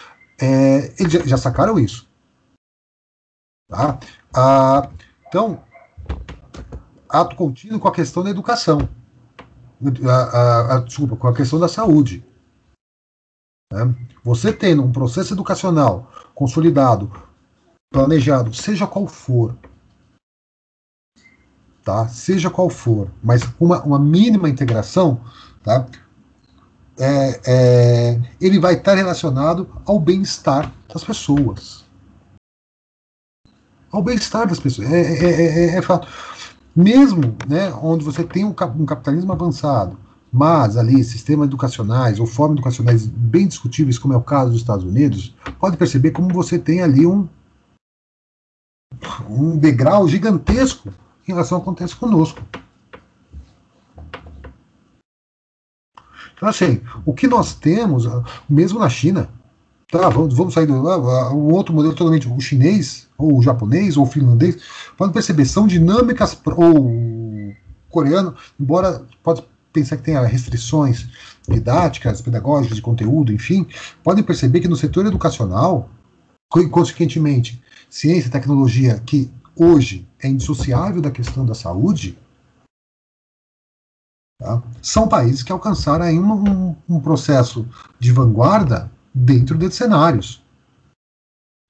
[0.42, 2.08] é, eles já, já, sacaram isso.
[3.70, 4.00] Tá?
[4.34, 4.90] Ah,
[5.28, 5.62] então,
[7.08, 8.90] ato contínuo com a questão da educação.
[10.08, 12.24] A, a, a, desculpa, com a questão da saúde.
[13.72, 13.96] Né?
[14.24, 17.12] Você tendo um processo educacional consolidado,
[17.92, 19.56] planejado, seja qual for,
[21.84, 22.08] tá?
[22.08, 25.22] seja qual for, mas uma, uma mínima integração,
[25.64, 25.86] tá?
[27.00, 31.84] É, é, ele vai estar relacionado ao bem-estar das pessoas.
[33.92, 34.92] Ao bem-estar das pessoas.
[34.92, 36.08] É, é, é, é, é fato
[36.76, 39.98] mesmo né, onde você tem um, um capitalismo avançado,
[40.32, 44.86] mas ali sistemas educacionais ou formas educacionais bem discutíveis, como é o caso dos Estados
[44.86, 47.28] Unidos, pode perceber como você tem ali um,
[49.30, 50.90] um degrau gigantesco
[51.28, 52.42] em relação ao que acontece conosco.
[56.34, 58.06] Então, assim, o que nós temos,
[58.50, 59.30] mesmo na China,
[59.92, 60.74] tá, vamos, vamos sair do.
[60.74, 64.58] Uh, um outro modelo totalmente, o chinês, ou o japonês, ou o finlandês,
[64.98, 67.54] podem perceber, são dinâmicas, ou
[67.90, 71.08] coreano, embora pode pensar que tenha restrições
[71.48, 73.68] didáticas, pedagógicas, de conteúdo, enfim,
[74.04, 75.90] podem perceber que no setor educacional,
[76.50, 82.18] consequentemente, ciência e tecnologia, que hoje é indissociável da questão da saúde,
[84.40, 84.62] tá?
[84.82, 87.68] são países que alcançaram aí um, um, um processo
[88.00, 90.42] de vanguarda dentro desses cenários.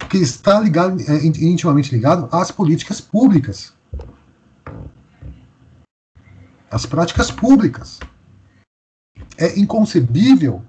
[0.09, 3.73] Que está ligado, é, intimamente ligado às políticas públicas.
[6.71, 7.99] As práticas públicas.
[9.37, 10.63] É inconcebível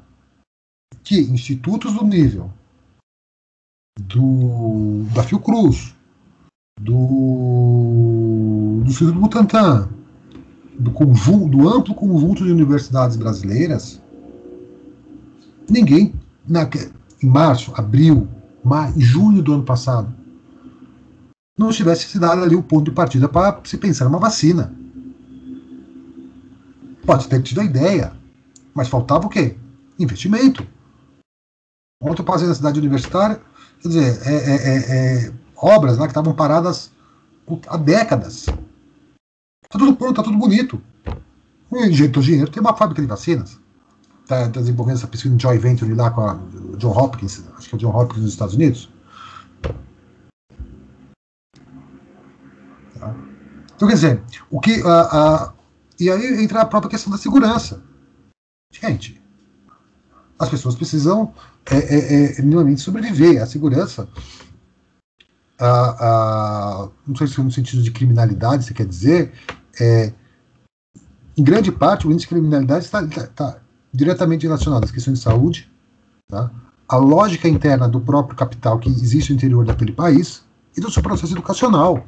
[1.05, 2.53] que institutos do nível
[4.01, 5.95] do, da Fiocruz,
[6.81, 6.97] do,
[8.83, 9.89] do Instituto Butantan,
[10.79, 14.03] do, conjunto, do amplo conjunto de universidades brasileiras,
[15.69, 16.15] ninguém
[16.47, 16.69] na,
[17.23, 18.29] em março, abril,
[18.65, 20.13] maio, junho do ano passado,
[21.57, 24.82] não tivesse se dado ali o ponto de partida para se pensar numa vacina.
[27.05, 28.13] Pode ter tido a ideia,
[28.75, 29.57] mas faltava o quê?
[29.99, 30.67] Investimento.
[32.01, 33.41] Ontem eu passei na cidade universitária,
[33.81, 36.91] quer dizer, é, é, é, é obras lá que estavam paradas
[37.69, 38.47] há décadas.
[39.65, 40.83] Está tudo pronto, está tudo bonito.
[41.71, 43.63] O engenheiro dinheiro tem uma fábrica de vacinas
[44.23, 46.39] está tá desenvolvendo essa pesquisa de Joy Venture lá com a
[46.79, 48.89] John Hopkins, acho que é o John Hopkins dos Estados Unidos.
[52.99, 53.15] Tá?
[53.77, 54.83] Então, quer dizer, o que.
[54.85, 55.53] A,
[56.03, 57.83] e aí entra a própria questão da segurança.
[58.73, 59.23] Gente,
[60.39, 61.33] as pessoas precisam
[61.71, 63.41] é, é, é, minimamente sobreviver.
[63.41, 64.09] A segurança.
[65.59, 69.33] A, a, não sei se no sentido de criminalidade você quer dizer,
[69.81, 70.13] é,
[71.37, 73.59] em grande parte o índice de criminalidade está, está, tá,
[73.93, 75.71] diretamente relacionado às questões de saúde,
[76.27, 76.51] tá?
[76.89, 80.43] a lógica interna do próprio capital que existe no interior daquele país
[80.77, 82.05] e do seu processo educacional.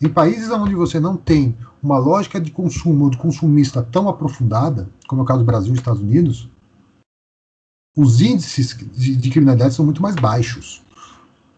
[0.00, 5.22] Em países onde você não tem uma lógica de consumo, de consumista tão aprofundada, como
[5.22, 6.50] é o caso do Brasil e Estados Unidos,
[7.96, 10.82] os índices de, de criminalidade são muito mais baixos.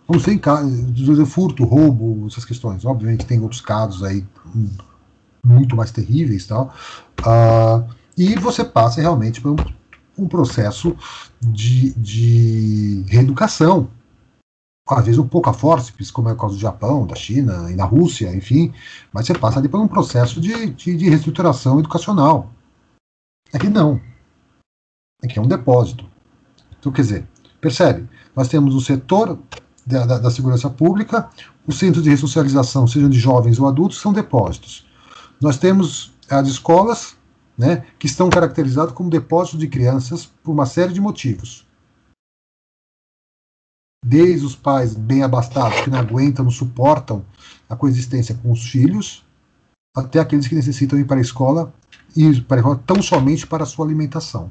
[0.08, 0.38] Não sei
[1.26, 2.84] furto, roubo, essas questões.
[2.84, 4.24] Obviamente tem outros casos aí
[5.44, 6.72] muito mais terríveis, tal.
[7.20, 9.56] Uh, e você passa realmente por um,
[10.16, 10.96] um processo
[11.40, 13.90] de, de reeducação.
[14.90, 17.76] Às vezes um pouco a forceps, como é o caso do Japão, da China e
[17.76, 18.72] da Rússia, enfim,
[19.12, 22.50] mas você passa ali por um processo de, de, de reestruturação educacional.
[23.52, 24.00] Aqui não.
[25.22, 26.08] Aqui é um depósito.
[26.78, 27.28] Então, quer dizer,
[27.60, 28.08] percebe?
[28.34, 29.38] Nós temos o setor
[29.84, 31.28] da, da, da segurança pública,
[31.66, 34.86] os centros de ressocialização, sejam de jovens ou adultos, são depósitos.
[35.40, 37.16] Nós temos as escolas,
[37.56, 41.67] né, que estão caracterizados como depósitos de crianças por uma série de motivos.
[44.04, 47.24] Desde os pais bem abastados, que não aguentam, não suportam
[47.68, 49.24] a coexistência com os filhos,
[49.96, 51.72] até aqueles que necessitam ir para a escola
[52.16, 54.50] e para a escola tão somente para a sua alimentação.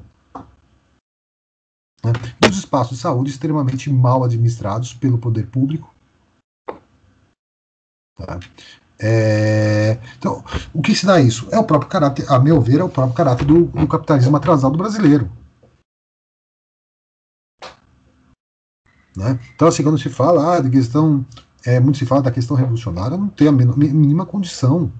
[2.03, 2.11] Né?
[2.43, 5.93] E os espaços de saúde extremamente mal administrados pelo poder público.
[8.17, 8.39] Tá?
[8.99, 11.47] É, então, o que se dá isso?
[11.51, 14.77] É o próprio caráter, a meu ver, é o próprio caráter do, do capitalismo atrasado
[14.77, 15.31] brasileiro.
[19.17, 19.39] Né?
[19.55, 21.25] Então, assim, quando se fala ah, de questão,
[21.65, 24.91] é, muito se fala da questão revolucionária, não tem a mínima condição.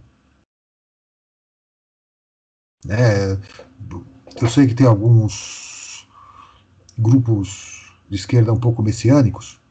[2.90, 3.38] É,
[4.42, 6.08] eu sei que tem alguns
[6.98, 9.62] grupos de esquerda um pouco messiânicos,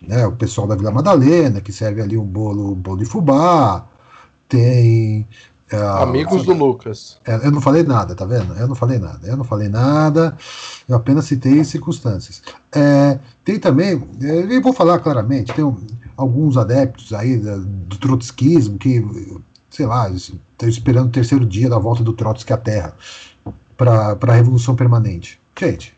[0.00, 0.24] né?
[0.26, 3.88] O pessoal da Vila Madalena, que serve ali um bolo, um bolo de fubá,
[4.48, 5.26] tem
[5.72, 7.20] é, Amigos do Lucas.
[7.24, 8.54] É, eu não falei nada, tá vendo?
[8.54, 9.26] Eu não falei nada.
[9.26, 10.36] Eu não falei nada.
[10.88, 12.42] Eu apenas citei circunstâncias.
[12.72, 15.64] É, tem também, é, eu vou falar claramente, tem
[16.16, 19.04] alguns adeptos aí do trotskismo que,
[19.70, 22.96] sei lá, estão esperando o terceiro dia da volta do Trotsky à Terra
[23.76, 25.40] para a Revolução Permanente.
[25.58, 25.96] Gente.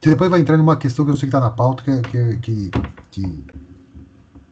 [0.00, 2.70] Depois vai entrar numa questão que eu sei que está na pauta, que, que,
[3.10, 3.44] que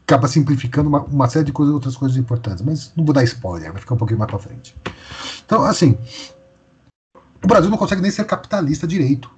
[0.06, 2.64] acaba simplificando uma, uma, série de coisas, outras coisas importantes.
[2.64, 4.76] Mas não vou dar spoiler, vai ficar um pouquinho mais para frente.
[5.44, 5.98] Então, assim,
[7.42, 9.28] o Brasil não consegue nem ser capitalista direito.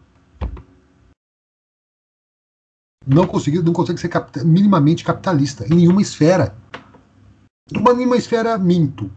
[3.07, 6.55] Não consegue, não consegue ser capita, minimamente capitalista em nenhuma esfera.
[7.73, 9.11] Numa nenhuma esfera, minto.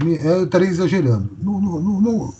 [0.00, 1.36] Eu estaria exagerando.
[1.38, 2.34] No, no, no,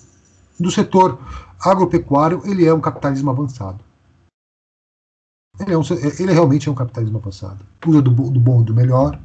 [0.59, 1.21] no setor
[1.61, 3.85] agropecuário, ele é um capitalismo avançado.
[5.61, 5.83] Ele, é um,
[6.19, 7.65] ele realmente é um capitalismo avançado.
[7.87, 9.21] Usa do, do bom e do melhor,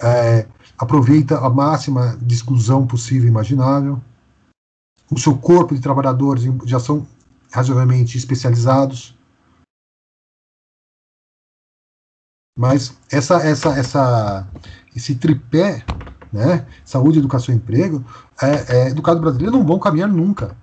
[0.00, 4.00] é, aproveita a máxima de exclusão possível e imaginável.
[5.10, 7.06] O seu corpo de trabalhadores já são
[7.52, 9.16] razoavelmente especializados.
[12.56, 14.48] Mas essa, essa, essa,
[14.96, 15.84] esse tripé,
[16.32, 18.04] né, saúde, educação e emprego,
[18.42, 20.56] é, é, do caso brasileiro, não vão caminhar nunca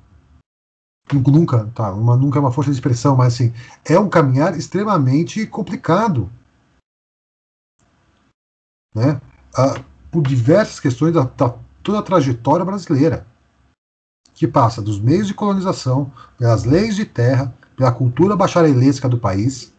[1.14, 5.46] nunca, tá, uma, nunca é uma força de expressão, mas assim, é um caminhar extremamente
[5.46, 6.30] complicado.
[8.94, 9.22] Né?
[9.56, 11.50] Ah, por diversas questões da, da,
[11.84, 13.28] toda a trajetória brasileira,
[14.34, 19.74] que passa dos meios de colonização, pelas leis de terra, pela cultura bacharelesca do país,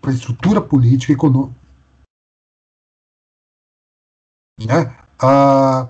[0.00, 1.58] pela estrutura política e econômica.
[4.60, 4.96] Né?
[5.18, 5.88] Ah,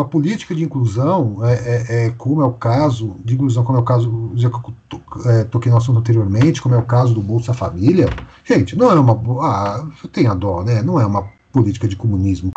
[0.00, 3.80] uma política de inclusão, é, é, é, como é o caso, de inclusão, como é
[3.80, 7.20] o caso, já que eu é, toquei no assunto anteriormente, como é o caso do
[7.20, 8.08] Bolsa Família,
[8.44, 9.12] gente, não é uma.
[9.44, 10.82] Ah, tenha dó, né?
[10.82, 12.50] Não é uma política de comunismo.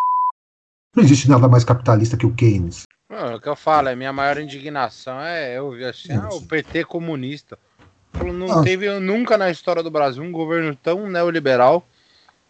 [0.95, 2.83] Não existe nada mais capitalista que o Keynes.
[3.09, 6.41] Não, o que eu falo, é minha maior indignação é eu ver assim, ah, o
[6.41, 7.59] PT comunista.
[8.23, 8.63] Não ah.
[8.63, 11.85] teve nunca na história do Brasil um governo tão neoliberal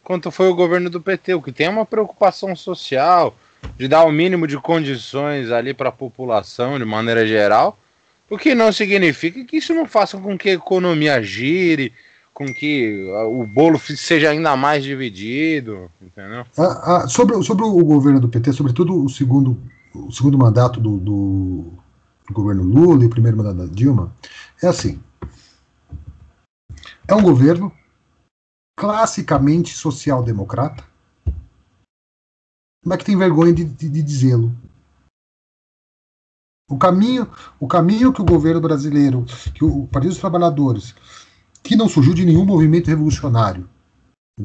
[0.03, 3.33] quanto foi o governo do PT, o que tem uma preocupação social,
[3.77, 7.77] de dar o mínimo de condições ali para a população de maneira geral,
[8.29, 11.93] o que não significa que isso não faça com que a economia gire,
[12.33, 16.45] com que ah, o bolo seja ainda mais dividido, entendeu?
[16.57, 19.57] Ah, ah, sobre, sobre o governo do PT, sobretudo o segundo,
[19.93, 21.73] o segundo mandato do, do,
[22.27, 24.13] do governo Lula e o primeiro mandato da Dilma,
[24.61, 24.99] é assim.
[27.07, 27.71] É um governo
[28.75, 30.83] classicamente social-democrata,
[32.83, 34.53] como é que tem vergonha de, de, de dizê-lo?
[36.69, 40.93] O caminho, o caminho que o governo brasileiro, que o Partido dos Trabalhadores,
[41.63, 43.69] que não surgiu de nenhum movimento revolucionário,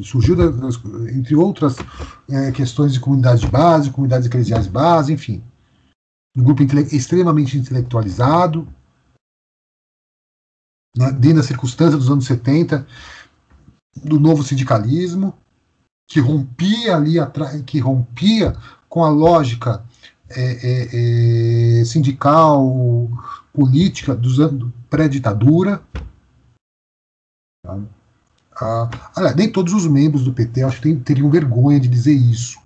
[0.03, 0.77] surgiu das,
[1.15, 1.77] entre outras
[2.29, 5.43] é, questões de comunidades de base, comunidades eclesiais de base, enfim,
[6.37, 8.69] um grupo intele extremamente intelectualizado,
[10.97, 12.87] né, dentro da circunstância dos anos 70,
[14.05, 15.37] do novo sindicalismo,
[16.09, 18.57] que rompia ali atrás, que rompia
[18.89, 19.85] com a lógica
[20.31, 23.09] é, é, é, sindical,
[23.53, 25.83] política dos anos pré-ditadura.
[27.63, 27.79] Tá?
[28.61, 32.59] Ah, nem todos os membros do PT acho que teriam vergonha de dizer isso.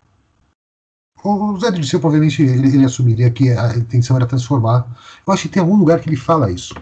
[1.24, 4.86] O Zé Dirceu provavelmente ele, ele, assumiria que a intenção era transformar.
[5.26, 6.74] Eu acho que tem algum lugar que ele fala isso,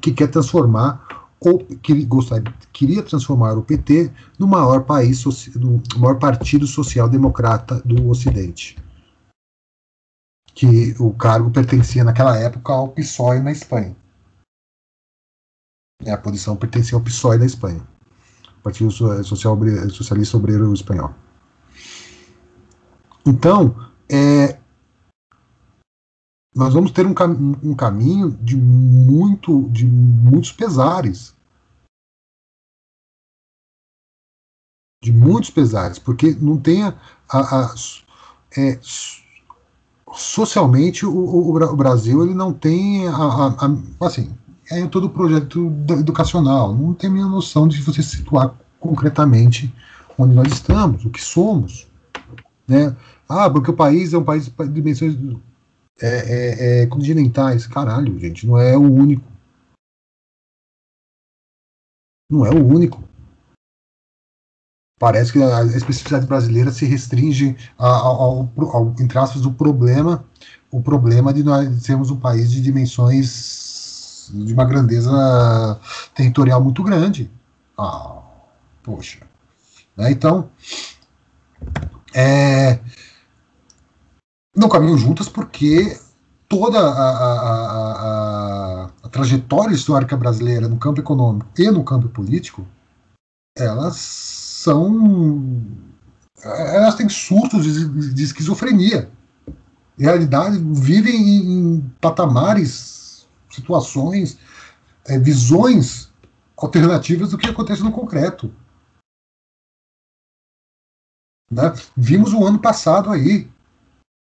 [0.00, 1.06] que quer transformar
[1.82, 5.24] que gostaria, queria transformar o PT no maior país,
[5.54, 8.78] no maior partido social-democrata do Ocidente.
[10.54, 13.96] Que o cargo pertencia naquela época ao PSOE na Espanha.
[16.04, 17.86] É, a posição pertencia ao PSOE na Espanha.
[18.62, 19.58] Partido Social,
[19.90, 21.14] Socialista Obreiro Espanhol.
[23.26, 24.58] Então, é,
[26.54, 27.32] nós vamos ter um, cam
[27.62, 31.33] um caminho de muito de muitos pesares
[35.04, 36.94] de muitos pesares, porque não tem a,
[37.28, 37.74] a, a
[38.56, 38.78] é,
[40.14, 44.32] socialmente o, o, o, Brasil ele não tem a, a, assim
[44.70, 49.74] é todo o projeto educacional não tem a minha noção de você situar concretamente
[50.18, 51.86] onde nós estamos, o que somos,
[52.66, 52.96] né?
[53.28, 55.16] Ah, porque o país é um país de dimensões
[56.00, 57.66] é, é, é, continentais.
[57.66, 59.24] Caralho, gente, não é o único.
[62.30, 63.02] Não é o único.
[64.98, 70.24] Parece que a especificidade brasileira se restringe ao, ao, ao entre aspas, do problema,
[70.70, 75.80] o problema de nós sermos um país de dimensões de uma grandeza
[76.14, 77.30] territorial muito grande.
[77.76, 78.22] Ah,
[78.82, 79.20] poxa.
[79.96, 80.10] Né?
[80.12, 80.48] Então,
[82.14, 82.78] é,
[84.54, 85.98] não caminham juntas porque
[86.48, 87.50] toda a, a,
[88.84, 92.66] a, a, trajetória histórica brasileira no campo econômico e no campo político,
[93.56, 95.62] elas são.
[96.42, 99.10] Elas têm surtos de, de esquizofrenia.
[99.98, 104.38] Em realidade, vivem em, em patamares, situações,
[105.06, 106.12] é, visões
[106.56, 108.52] alternativas do que acontece no concreto.
[111.50, 111.62] Né?
[111.96, 113.48] Vimos o ano passado aí.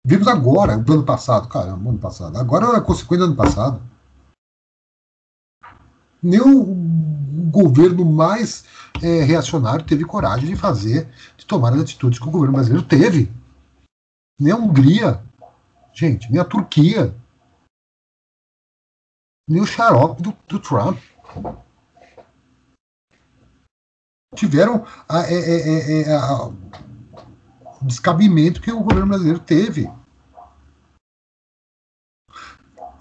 [0.05, 1.49] Vimos agora, do ano passado.
[1.49, 2.37] Caramba, ano passado.
[2.37, 3.81] Agora é consequência do ano passado.
[6.23, 7.08] Nem o
[7.49, 8.65] governo mais
[9.01, 11.07] é, reacionário teve coragem de fazer,
[11.37, 13.31] de tomar as atitudes que o governo brasileiro teve.
[14.39, 15.21] Nem a Hungria,
[15.93, 17.13] gente, nem a Turquia,
[19.47, 20.97] nem o xarope do, do Trump
[24.35, 26.51] tiveram a, é, é, é, a,
[27.81, 29.89] descabimento que o governo brasileiro teve.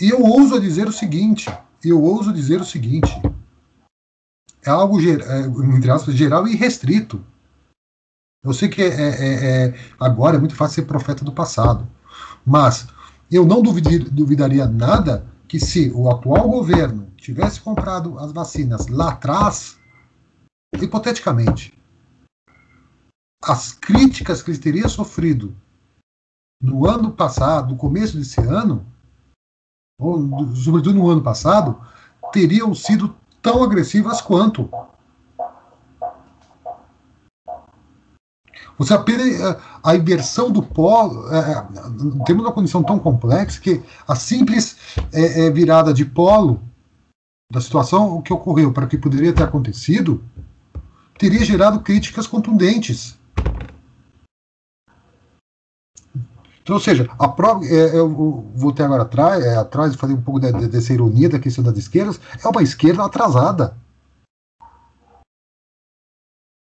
[0.00, 1.46] E eu ouso dizer o seguinte,
[1.84, 3.10] eu ouso dizer o seguinte,
[4.68, 5.46] é algo, é,
[5.76, 7.24] entre aspas, geral e restrito.
[8.44, 11.88] Eu sei que é, é, é, agora é muito fácil ser profeta do passado,
[12.44, 12.86] mas
[13.30, 19.10] eu não duvidir, duvidaria nada que se o atual governo tivesse comprado as vacinas lá
[19.10, 19.78] atrás,
[20.80, 21.76] hipoteticamente,
[23.42, 25.56] as críticas que ele teria sofrido
[26.62, 28.86] no ano passado, no começo desse ano,
[29.98, 31.80] ou sobretudo no ano passado,
[32.32, 33.16] teriam sido
[33.48, 34.68] tão agressivas quanto.
[38.76, 41.66] Você apenas eh, a inversão do polo, é,
[42.26, 44.76] temos uma condição tão complexa que a simples
[45.12, 46.62] é, é, virada de polo
[47.50, 50.22] da situação, o que ocorreu para que poderia ter acontecido,
[51.18, 53.18] teria gerado críticas contundentes.
[56.68, 58.10] Então, ou seja, a prova, é, eu
[58.54, 61.78] voltei agora atrás, é, atrás falei um pouco de, de, dessa ironia da questão das
[61.78, 63.74] esquerdas, é uma esquerda atrasada.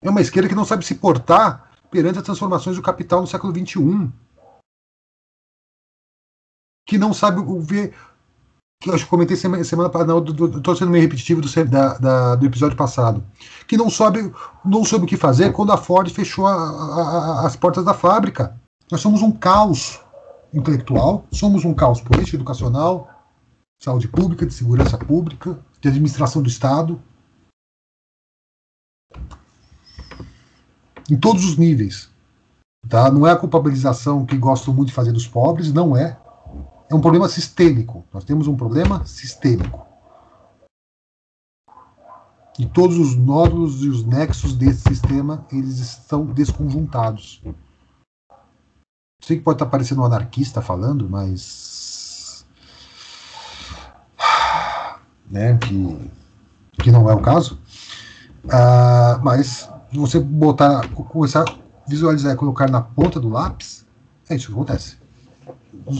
[0.00, 3.52] É uma esquerda que não sabe se portar perante as transformações do capital no século
[3.52, 4.08] XXI.
[6.86, 7.92] Que não sabe ver.
[8.80, 10.12] Que eu comentei semana, semana passada,
[10.56, 13.24] estou sendo meio repetitivo do, da, da, do episódio passado.
[13.66, 14.32] Que não sabe,
[14.64, 17.92] não soube o que fazer quando a Ford fechou a, a, a, as portas da
[17.92, 18.56] fábrica.
[18.90, 20.00] Nós somos um caos
[20.54, 23.10] intelectual, somos um caos político, educacional,
[23.80, 27.02] saúde pública, de segurança pública, de administração do Estado.
[31.10, 32.10] Em todos os níveis.
[32.88, 33.10] Tá?
[33.10, 36.18] Não é a culpabilização que gostam muito de fazer dos pobres, não é.
[36.88, 38.04] É um problema sistêmico.
[38.12, 39.84] Nós temos um problema sistêmico.
[42.58, 47.42] E todos os nódulos e os nexos desse sistema, eles estão desconjuntados.
[49.26, 52.46] Sei que pode estar parecendo um anarquista falando, mas.
[55.28, 56.10] Né, que,
[56.80, 57.58] que não é o caso.
[58.44, 61.54] Uh, mas você botar, começar a
[61.88, 63.84] visualizar e colocar na ponta do lápis,
[64.30, 64.96] é isso que acontece.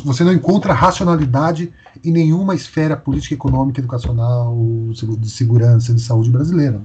[0.05, 1.75] Você não encontra racionalidade
[2.05, 4.57] em nenhuma esfera política, econômica, educacional,
[4.93, 6.81] de segurança, de saúde brasileira.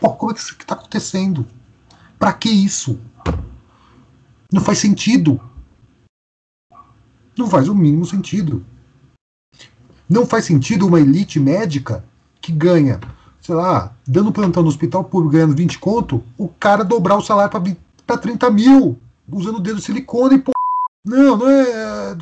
[0.00, 1.46] Como é que está acontecendo?
[2.18, 2.98] Para que isso?
[4.52, 5.40] Não faz sentido.
[7.36, 8.64] Não faz o mínimo sentido.
[10.08, 12.04] Não faz sentido uma elite médica
[12.40, 13.00] que ganha,
[13.40, 17.76] sei lá, dando plantão no hospital público ganhando 20 conto, o cara dobrar o salário
[18.06, 18.98] para 30 mil,
[19.30, 20.38] usando o dedo de silicone.
[20.38, 20.52] Pô.
[21.04, 22.16] Não, não é.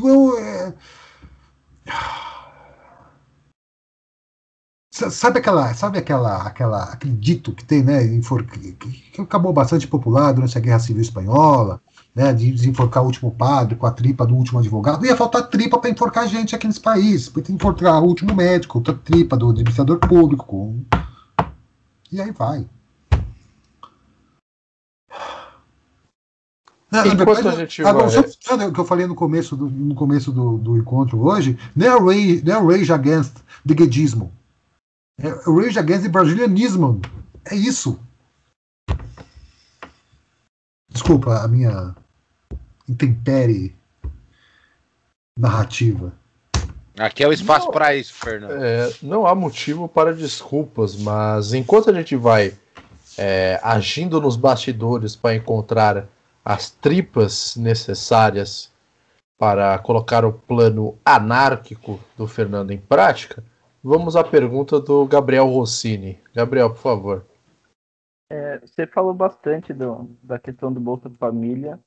[0.00, 0.74] Não é.
[4.90, 8.00] Sabe aquela, sabe aquela, aquela, aquele dito que tem, né,
[9.12, 11.80] que acabou bastante popular durante a Guerra Civil Espanhola,
[12.18, 15.06] né, de desenforcar o último padre com a tripa do último advogado.
[15.06, 17.28] Ia faltar tripa para enforcar gente aqui nesse país.
[17.28, 20.74] Tem que enforcar o último médico, a tripa do administrador público.
[22.10, 22.66] E aí vai.
[26.90, 28.28] Não, verdade, a gente agora, vai...
[28.40, 31.86] só, o que eu falei no começo do, no começo do, do encontro hoje, não
[31.86, 34.32] é, rage, não é rage against the guedismo.
[35.20, 37.00] É rage against the brasilianismo.
[37.44, 37.96] É isso.
[40.90, 41.94] Desculpa a minha
[42.88, 43.76] intempere
[45.38, 46.12] narrativa.
[46.98, 48.62] Aqui é o espaço para isso, Fernando.
[48.62, 52.52] É, não há motivo para desculpas, mas enquanto a gente vai
[53.16, 56.08] é, agindo nos bastidores para encontrar
[56.44, 58.72] as tripas necessárias
[59.38, 63.44] para colocar o plano anárquico do Fernando em prática,
[63.82, 66.18] vamos à pergunta do Gabriel Rossini.
[66.34, 67.26] Gabriel, por favor.
[68.30, 71.78] É, você falou bastante do, da questão do Bolsa Família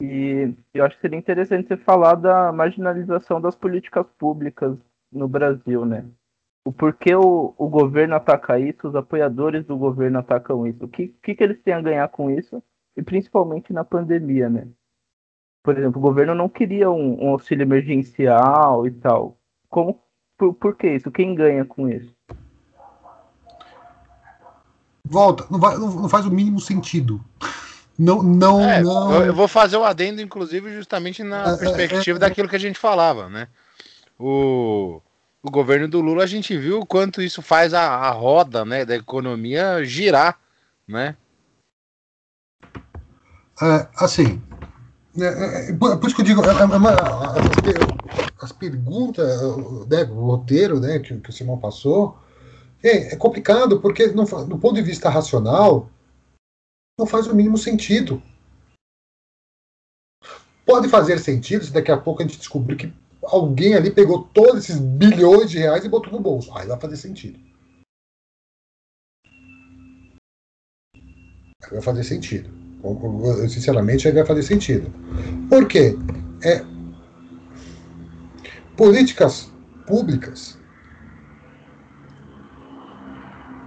[0.00, 4.76] e eu acho que seria interessante você falar da marginalização das políticas públicas
[5.12, 6.04] no Brasil, né?
[6.66, 10.84] O porquê o, o governo ataca isso, os apoiadores do governo atacam isso.
[10.84, 12.62] O que, que, que eles têm a ganhar com isso?
[12.96, 14.66] E principalmente na pandemia, né?
[15.62, 19.38] Por exemplo, o governo não queria um, um auxílio emergencial e tal.
[19.68, 20.00] Como,
[20.38, 21.10] por, por que isso?
[21.10, 22.14] Quem ganha com isso?
[25.04, 27.20] Volta, não, vai, não, não faz o mínimo sentido.
[27.98, 29.24] Não, não, É, não.
[29.24, 32.60] Eu vou fazer o adendo, inclusive, justamente na É, é, perspectiva é, daquilo que a
[32.60, 33.48] gente falava, né?
[34.18, 35.00] O,
[35.42, 38.84] o governo do Lula, a gente viu o quanto isso faz a, a roda né,
[38.84, 40.38] da economia girar,
[40.86, 41.16] né?
[43.62, 44.42] É, assim,
[45.16, 49.40] é, é, por isso que eu digo, é, é as, per- as perguntas,
[49.88, 52.18] né, o roteiro né, que, que o Simão passou,
[52.82, 55.88] é, é complicado porque, fa- do ponto de vista racional,
[56.98, 58.22] não faz o mínimo sentido.
[60.64, 62.92] Pode fazer sentido se daqui a pouco a gente descobrir que
[63.22, 66.56] alguém ali pegou todos esses bilhões de reais e botou no bolso.
[66.56, 67.38] Aí vai fazer sentido.
[71.62, 72.50] Aí vai fazer sentido.
[73.48, 74.92] Sinceramente, aí vai fazer sentido.
[75.48, 75.96] Por quê?
[76.42, 76.64] É,
[78.76, 79.52] políticas
[79.86, 80.58] públicas.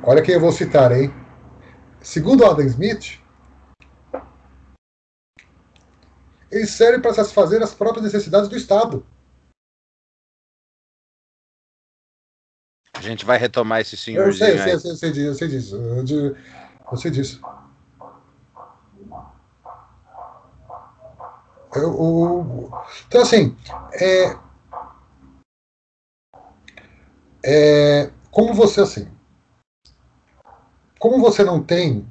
[0.03, 1.13] Olha quem eu vou citar, hein?
[2.07, 3.19] Segundo Adam Smith,
[6.49, 9.05] eles servem para satisfazer as próprias necessidades do Estado.
[12.93, 15.27] A gente vai retomar esse Eu senhorzinho sei, eu sei, eu sei, eu sei disso,
[15.27, 15.75] eu sei disso.
[15.75, 16.37] Eu
[16.93, 17.41] eu sei disso.
[21.75, 22.71] Eu- o-
[23.05, 23.53] então, assim,
[23.91, 24.39] é,
[27.43, 29.16] é, como você, assim,
[30.99, 32.05] como você não tem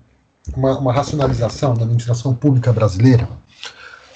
[0.56, 3.28] uma, uma racionalização da administração pública brasileira,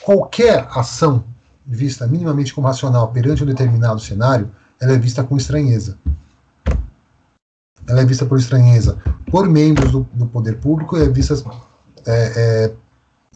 [0.03, 1.25] qualquer ação
[1.67, 4.51] vista minimamente como racional perante um determinado cenário,
[4.81, 5.99] ela é vista com estranheza
[7.91, 8.99] ela é vista por estranheza
[9.31, 11.35] por membros do, do poder público e é vista
[12.07, 12.73] é,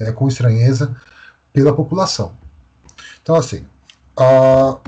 [0.00, 0.94] é, é, com estranheza
[1.52, 2.32] pela população.
[3.22, 3.64] Então, assim,
[4.16, 4.78] ah,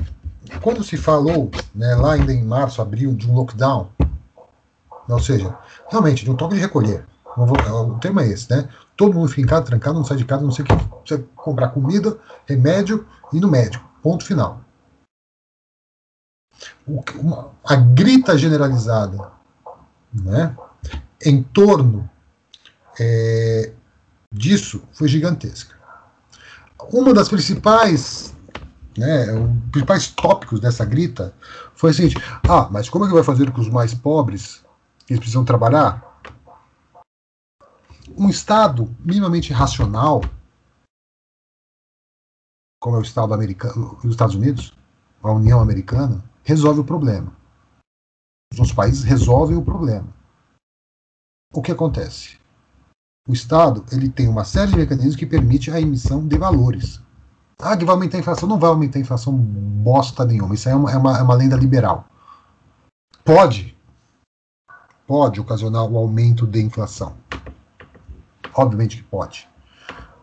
[0.61, 3.89] quando se falou, né, lá ainda em março, abril, de um lockdown,
[5.07, 5.57] ou seja,
[5.89, 7.05] realmente, de um toque de recolher,
[7.35, 8.67] vou- o tema é esse, né?
[8.95, 10.73] Todo mundo fica trancado, não sai de casa, não sei o que,
[11.05, 14.61] você comprar comida, remédio e no médico, ponto final.
[16.87, 19.31] O uma- a grita generalizada
[20.13, 20.55] né,
[21.23, 22.09] em torno
[22.99, 23.71] é,
[24.33, 25.75] disso foi gigantesca.
[26.91, 28.35] Uma das principais,
[28.97, 29.27] né,
[29.71, 31.33] principais tópicos dessa grita
[31.75, 34.63] foi o seguinte: ah, mas como é que vai fazer com os mais pobres?
[35.09, 36.03] Eles precisam trabalhar?
[38.17, 40.21] Um Estado minimamente racional,
[42.79, 44.77] como é o Estado americano, os Estados Unidos,
[45.21, 47.31] a União Americana, resolve o problema.
[48.51, 50.07] Os outros países resolvem o problema.
[51.53, 52.39] O que acontece?
[53.27, 57.01] O Estado ele tem uma série de mecanismos que permite a emissão de valores.
[57.59, 58.47] Ah, que vai aumentar a inflação?
[58.47, 60.55] Não vai aumentar a inflação bosta nenhuma.
[60.55, 62.05] Isso é uma, é uma, é uma lenda liberal.
[63.25, 63.76] Pode.
[65.07, 67.15] Pode ocasionar o aumento de inflação.
[68.53, 69.47] Obviamente que pode.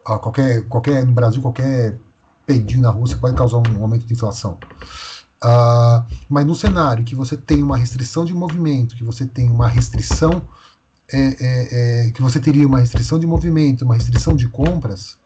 [0.06, 1.98] Ah, qualquer, qualquer, no Brasil, qualquer
[2.46, 4.58] peidinho na Rússia pode causar um aumento de inflação.
[5.42, 9.68] Ah, mas no cenário que você tem uma restrição de movimento, que você tem uma
[9.68, 10.46] restrição,
[11.12, 15.18] é, é, é, que você teria uma restrição de movimento, uma restrição de compras,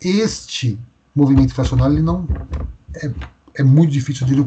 [0.00, 0.78] este
[1.14, 2.28] movimento inflacionário ele não
[2.96, 3.12] é,
[3.58, 4.44] é muito difícil de ele,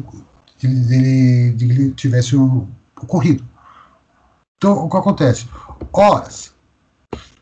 [0.58, 2.68] de, de ele tivesse o-
[3.00, 3.46] ocorrido.
[4.56, 5.48] Então, o que acontece?
[5.92, 6.54] Horas,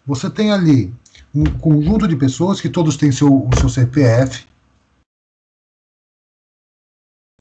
[0.07, 0.94] você tem ali
[1.34, 4.46] um conjunto de pessoas que todos têm seu, o seu CPF,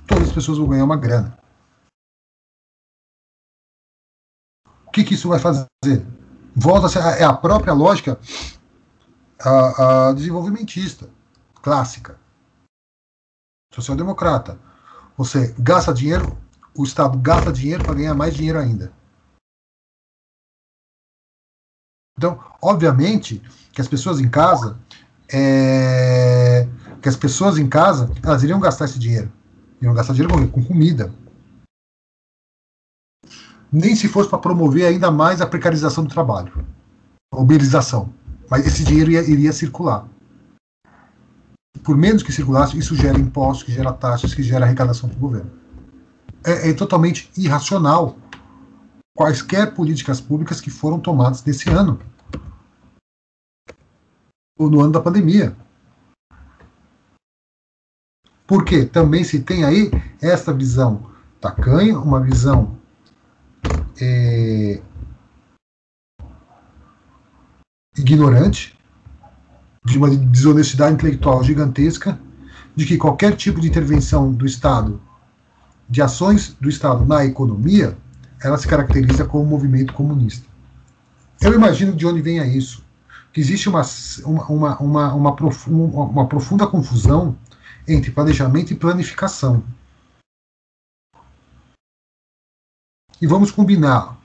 [0.08, 1.38] todas as pessoas vão ganhar uma grana.
[4.86, 5.68] O que, que isso vai fazer?
[6.56, 8.20] Volta a é a própria lógica
[9.44, 11.10] a, a desenvolvimentista,
[11.62, 12.20] clássica,
[13.74, 14.60] social-democrata.
[15.18, 16.38] Você gasta dinheiro,
[16.76, 18.92] o Estado gasta dinheiro para ganhar mais dinheiro ainda.
[22.18, 24.80] Então, obviamente, que as pessoas em casa
[25.32, 26.68] é,
[27.02, 29.32] que as pessoas em casa, elas iriam gastar esse dinheiro.
[29.82, 31.14] Iriam gastar dinheiro com, com comida.
[33.72, 36.66] Nem se fosse para promover ainda mais a precarização do trabalho.
[37.34, 38.14] A uberização.
[38.50, 40.08] Mas esse dinheiro ia, iria circular.
[41.84, 45.22] Por menos que circulasse, isso gera impostos, que gera taxas, que gera arrecadação para o
[45.22, 45.52] governo.
[46.46, 48.18] É, é totalmente irracional
[49.16, 52.00] quaisquer políticas públicas que foram tomadas nesse ano.
[54.58, 55.56] Ou no ano da pandemia.
[58.46, 59.90] Porque também se tem aí
[60.22, 62.78] esta visão tacanha, uma visão
[64.02, 64.82] é,
[67.98, 68.78] ignorante,
[69.86, 72.20] de uma desonestidade intelectual gigantesca,
[72.76, 75.02] de que qualquer tipo de intervenção do Estado,
[75.94, 77.96] de ações do Estado na economia,
[78.42, 80.50] ela se caracteriza como movimento comunista.
[81.40, 82.84] Eu imagino de onde venha isso.
[83.32, 83.84] Que existe uma,
[84.26, 87.38] uma, uma, uma, profunda, uma profunda confusão
[87.88, 89.64] entre planejamento e planificação.
[93.22, 94.18] E vamos combinar: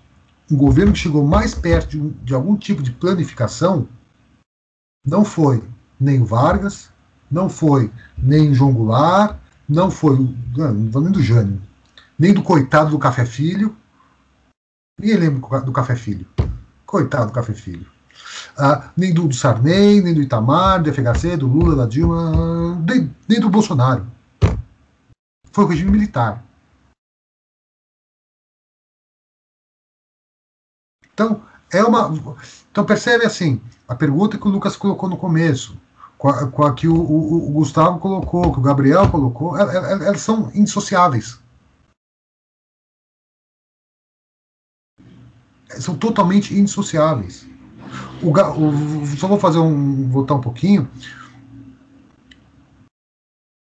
[0.50, 3.86] um governo que chegou mais perto de, de algum tipo de planificação
[5.06, 5.62] não foi
[6.00, 6.90] nem o Vargas,
[7.30, 9.38] não foi nem João Goulart,
[9.68, 10.16] não foi,
[10.56, 11.60] não vou nem do Jânio,
[12.18, 13.76] nem do coitado do Café Filho.
[14.98, 16.26] Ninguém lembra do Café Filho.
[16.86, 17.86] Coitado do Café Filho.
[18.56, 23.14] Ah, nem do, do Sarney, nem do Itamar, do FHC, do Lula, da Dilma, nem,
[23.28, 24.06] nem do Bolsonaro.
[25.52, 26.42] Foi o regime militar.
[31.12, 31.42] Então,
[31.72, 32.10] é uma.
[32.70, 35.76] Então percebe assim, a pergunta que o Lucas colocou no começo,
[36.18, 40.20] com a, com a que o, o, o, Gustavo colocou, que o Gabriel colocou, elas,
[40.20, 41.40] são indissociáveis.
[45.78, 47.46] São totalmente indissociáveis.
[48.20, 50.08] O, o, só vou fazer um.
[50.10, 50.90] voltar um pouquinho.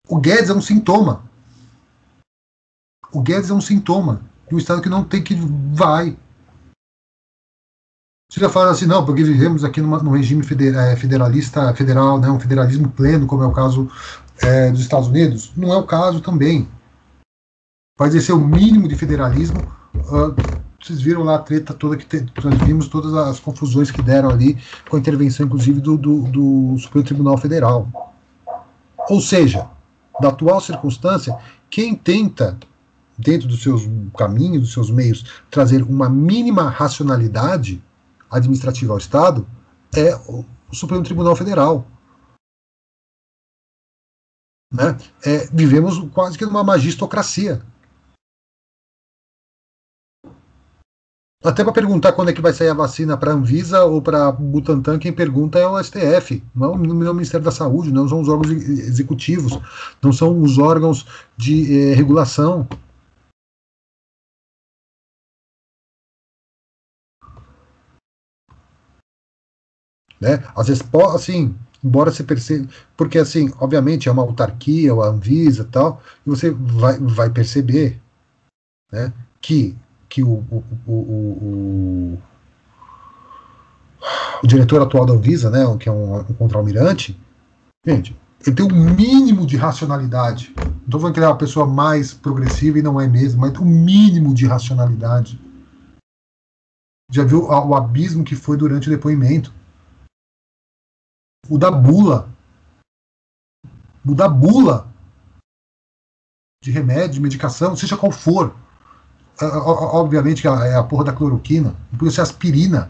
[0.07, 1.29] O Guedes é um sintoma.
[3.11, 5.35] O Guedes é um sintoma de um Estado que não tem que
[5.73, 6.17] vai.
[8.29, 12.29] Você já fala assim, não, porque vivemos aqui numa, num regime é, federalista, federal, né,
[12.29, 13.89] um federalismo pleno, como é o caso
[14.41, 15.53] é, dos Estados Unidos.
[15.55, 16.67] Não é o caso também.
[17.97, 19.59] Vai exercer o mínimo de federalismo.
[19.95, 20.35] Uh,
[20.79, 24.29] vocês viram lá a treta toda que te, nós vimos, todas as confusões que deram
[24.29, 24.57] ali,
[24.89, 27.87] com a intervenção, inclusive, do, do, do Supremo Tribunal Federal.
[29.09, 29.69] Ou seja,
[30.19, 31.35] da atual circunstância,
[31.69, 32.57] quem tenta,
[33.17, 37.81] dentro dos seus caminhos, dos seus meios, trazer uma mínima racionalidade
[38.29, 39.47] administrativa ao Estado
[39.95, 41.85] é o Supremo Tribunal Federal.
[44.71, 44.97] Né?
[45.25, 47.61] É, vivemos quase que numa magistocracia.
[51.43, 54.31] Até para perguntar quando é que vai sair a vacina para a Anvisa ou para
[54.31, 58.19] Butantan, quem pergunta é o STF, não, não é o Ministério da Saúde, não são
[58.19, 59.57] os órgãos executivos,
[60.01, 61.05] não são os órgãos
[61.37, 62.67] de eh, regulação.
[70.19, 70.43] Né?
[70.55, 75.65] Às vezes, assim, embora você perceba, porque assim, obviamente é uma autarquia, a Anvisa e
[75.65, 77.99] tal, e você vai, vai perceber
[78.91, 79.75] né, que
[80.09, 82.17] que o, o, o,
[84.41, 87.19] o, diretor atual da Anvisa, né, que é um, um contra-almirante,
[87.85, 90.55] gente, ele tem o um mínimo de racionalidade.
[90.57, 93.57] Não estou falando que ele é uma pessoa mais progressiva e não é mesmo, mas
[93.57, 95.39] o um mínimo de racionalidade.
[97.11, 99.53] Já viu o abismo que foi durante o depoimento?
[101.49, 102.29] O da bula.
[104.05, 104.87] O da bula
[106.63, 108.53] de remédio, de medicação, seja qual for
[109.39, 112.89] obviamente que é a porra da cloroquina, podia ser aspirina.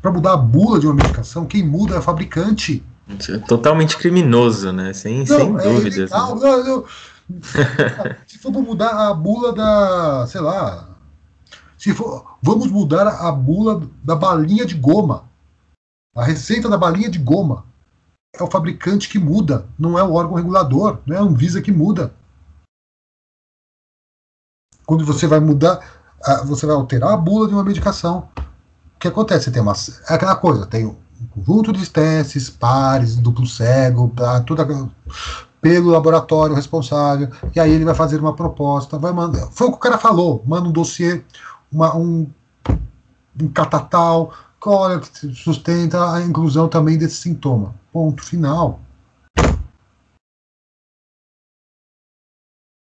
[0.00, 2.84] Para mudar a bula de uma medicação, quem muda é o fabricante.
[3.28, 4.92] É totalmente criminoso, né?
[4.92, 6.10] Sem, não, sem é dúvidas.
[6.10, 6.16] Né?
[6.16, 6.84] Não, não,
[8.26, 10.26] se for mudar a bula da.
[10.28, 10.90] sei lá.
[11.76, 15.24] Se for, vamos mudar a bula da balinha de goma.
[16.16, 17.64] A receita da balinha de goma.
[18.38, 21.72] É o fabricante que muda, não é o órgão regulador, não é a Anvisa que
[21.72, 22.12] muda.
[24.84, 25.80] Quando você vai mudar,
[26.44, 28.28] você vai alterar a bula de uma medicação.
[28.94, 29.44] O que acontece?
[29.44, 29.72] Você tem uma,
[30.08, 30.96] é aquela coisa, tem um
[31.30, 34.92] conjunto de testes, pares, duplo cego, pra, tudo
[35.60, 39.48] pelo laboratório responsável, e aí ele vai fazer uma proposta, vai mandar.
[39.50, 41.24] Foi o que o cara falou, manda um dossiê,
[41.72, 42.30] uma, um,
[43.40, 44.32] um catatal,
[44.70, 47.74] olha, que sustenta a inclusão também desse sintoma.
[47.92, 48.80] Ponto final.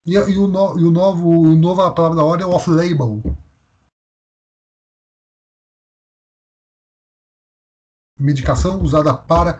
[0.07, 3.23] E, e, o, no, e o novo, o novo a palavra da hora é off-label.
[8.19, 9.59] medicação usada para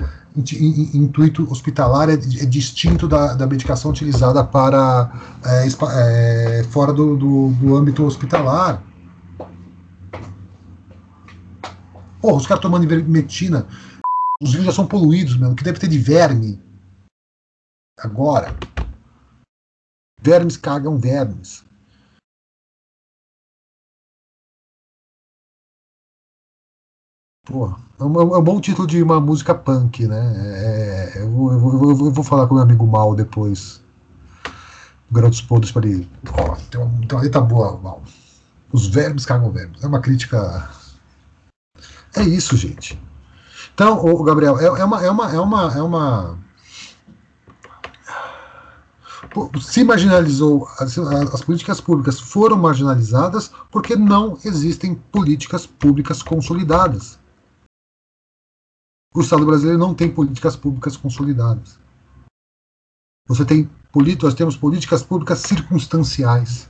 [0.95, 5.11] intuito hospitalar é, é distinto da, da, medicação utilizada para
[5.45, 8.83] é, é, fora do, do, do, âmbito hospitalar.
[12.27, 13.69] Porra, os caras tomando ivermectina,
[14.43, 16.61] os rios já são poluídos, mesmo, que deve ter de verme.
[18.01, 18.53] Agora,
[20.21, 21.65] vermes cagam vermes.
[27.45, 27.69] Pô,
[28.01, 30.19] é um, é um, bom título de uma música punk, né?
[30.37, 33.81] É, é eu, vou, eu, vou, eu, vou, falar com meu amigo Mal depois.
[35.13, 36.11] Garotos Podres para ele.
[36.33, 38.03] Ó, tem uma, tem uma letra boa, Mal.
[38.73, 39.81] Os vermes cagam vermes.
[39.81, 40.69] É uma crítica.
[42.17, 42.99] É isso, gente.
[43.75, 46.39] Então, o Gabriel, é, é, uma, é uma, é uma, é uma.
[49.61, 57.19] Se marginalizou, as, as políticas públicas foram marginalizadas porque não existem políticas públicas consolidadas.
[59.15, 61.79] O Estado brasileiro não tem políticas públicas consolidadas.
[63.29, 63.69] Você tem
[64.23, 66.69] nós temos políticas públicas circunstanciais.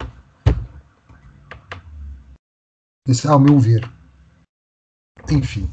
[3.09, 3.96] Esse, ao meu ver.
[5.31, 5.69] Enfim.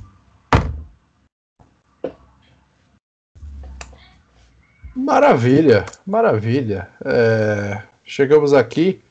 [4.96, 6.90] Maravilha, maravilha.
[7.04, 9.02] É, chegamos aqui,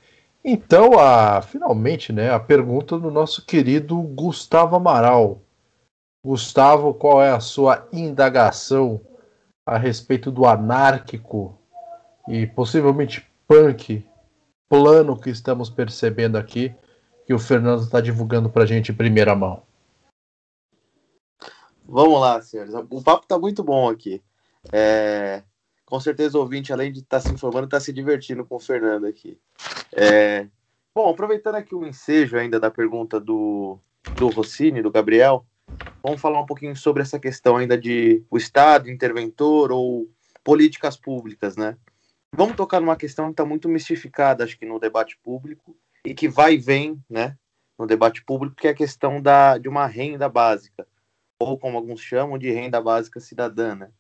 [0.45, 5.41] então, a finalmente, né, a pergunta do nosso querido Gustavo Amaral.
[6.25, 9.01] Gustavo, qual é a sua indagação
[9.67, 11.57] a respeito do anárquico
[12.29, 14.05] e possivelmente punk
[14.69, 16.75] plano que estamos percebendo aqui,
[17.27, 19.63] que o Fernando está divulgando para a gente em primeira mão?
[21.93, 22.73] Vamos lá, senhores.
[22.75, 24.23] O papo está muito bom aqui.
[24.73, 25.43] É...
[25.85, 28.61] Com certeza o ouvinte, além de estar tá se informando, está se divertindo com o
[28.61, 29.39] Fernando aqui.
[29.93, 30.49] É...
[30.95, 33.79] Bom, aproveitando aqui o ensejo ainda da pergunta do,
[34.17, 35.45] do Rossini, do Gabriel,
[36.03, 40.09] Vamos falar um pouquinho sobre essa questão ainda de o Estado interventor ou
[40.43, 41.77] políticas públicas, né?
[42.35, 46.29] Vamos tocar numa questão que está muito mistificada, acho que no debate público e que
[46.29, 47.37] vai e vem, né?
[47.79, 50.87] No debate público, que é a questão da, de uma renda básica,
[51.49, 53.91] ou como alguns chamam de renda básica cidadã, né?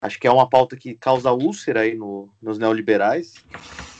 [0.00, 3.34] Acho que é uma pauta que causa úlcera aí no, nos neoliberais,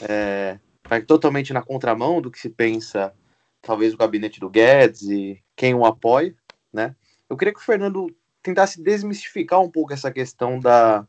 [0.01, 0.59] é,
[0.89, 3.14] vai totalmente na contramão do que se pensa,
[3.62, 6.35] talvez o gabinete do Guedes e quem o apoia,
[6.72, 6.95] né?
[7.28, 11.07] Eu queria que o Fernando tentasse desmistificar um pouco essa questão da,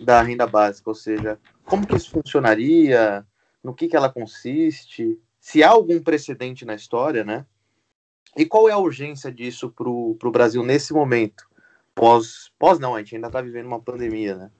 [0.00, 3.26] da renda básica, ou seja, como que isso funcionaria,
[3.62, 7.44] no que, que ela consiste, se há algum precedente na história, né?
[8.36, 11.48] E qual é a urgência disso para o Brasil nesse momento?
[11.94, 14.50] Pós, pós não, a gente ainda está vivendo uma pandemia, né?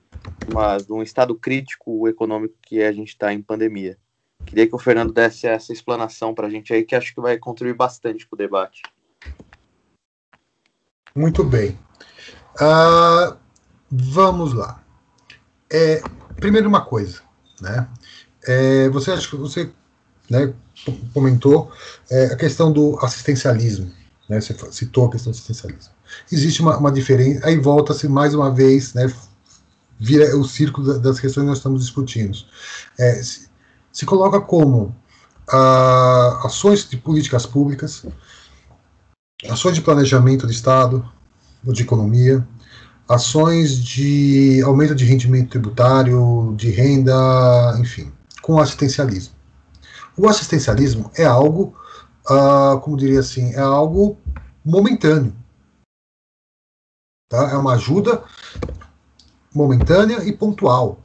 [0.53, 3.97] Mas um estado crítico econômico que a gente está em pandemia.
[4.45, 7.37] Queria que o Fernando desse essa explanação para a gente aí, que acho que vai
[7.37, 8.81] contribuir bastante para o debate.
[11.15, 11.77] Muito bem.
[12.55, 13.37] Uh,
[13.89, 14.83] vamos lá.
[15.71, 16.01] É,
[16.35, 17.21] primeiro uma coisa,
[17.61, 17.87] né?
[18.45, 19.71] É, você você
[20.29, 20.53] né,
[21.13, 21.71] comentou
[22.09, 23.91] é, a questão do assistencialismo,
[24.29, 24.39] né?
[24.39, 25.91] Você citou a questão do assistencialismo.
[26.31, 29.11] Existe uma, uma diferença, aí volta-se mais uma vez, né?
[29.99, 32.37] Vira o círculo das questões que nós estamos discutindo.
[32.97, 33.47] É, se,
[33.91, 34.95] se, coloca como
[35.53, 38.03] uh, ações de políticas públicas
[39.49, 41.07] ações de planejamento de Estado,
[41.63, 42.45] de economia,
[43.07, 48.11] ações de aumento de rendimento tributário, de renda, enfim,
[48.41, 49.33] com assistencialismo.
[50.17, 51.75] O assistencialismo é algo,
[52.29, 54.17] uh, como diria assim, é algo
[54.63, 55.35] momentâneo.
[57.29, 57.49] Tá?
[57.51, 58.23] É uma ajuda
[59.53, 60.99] momentânea e pontual.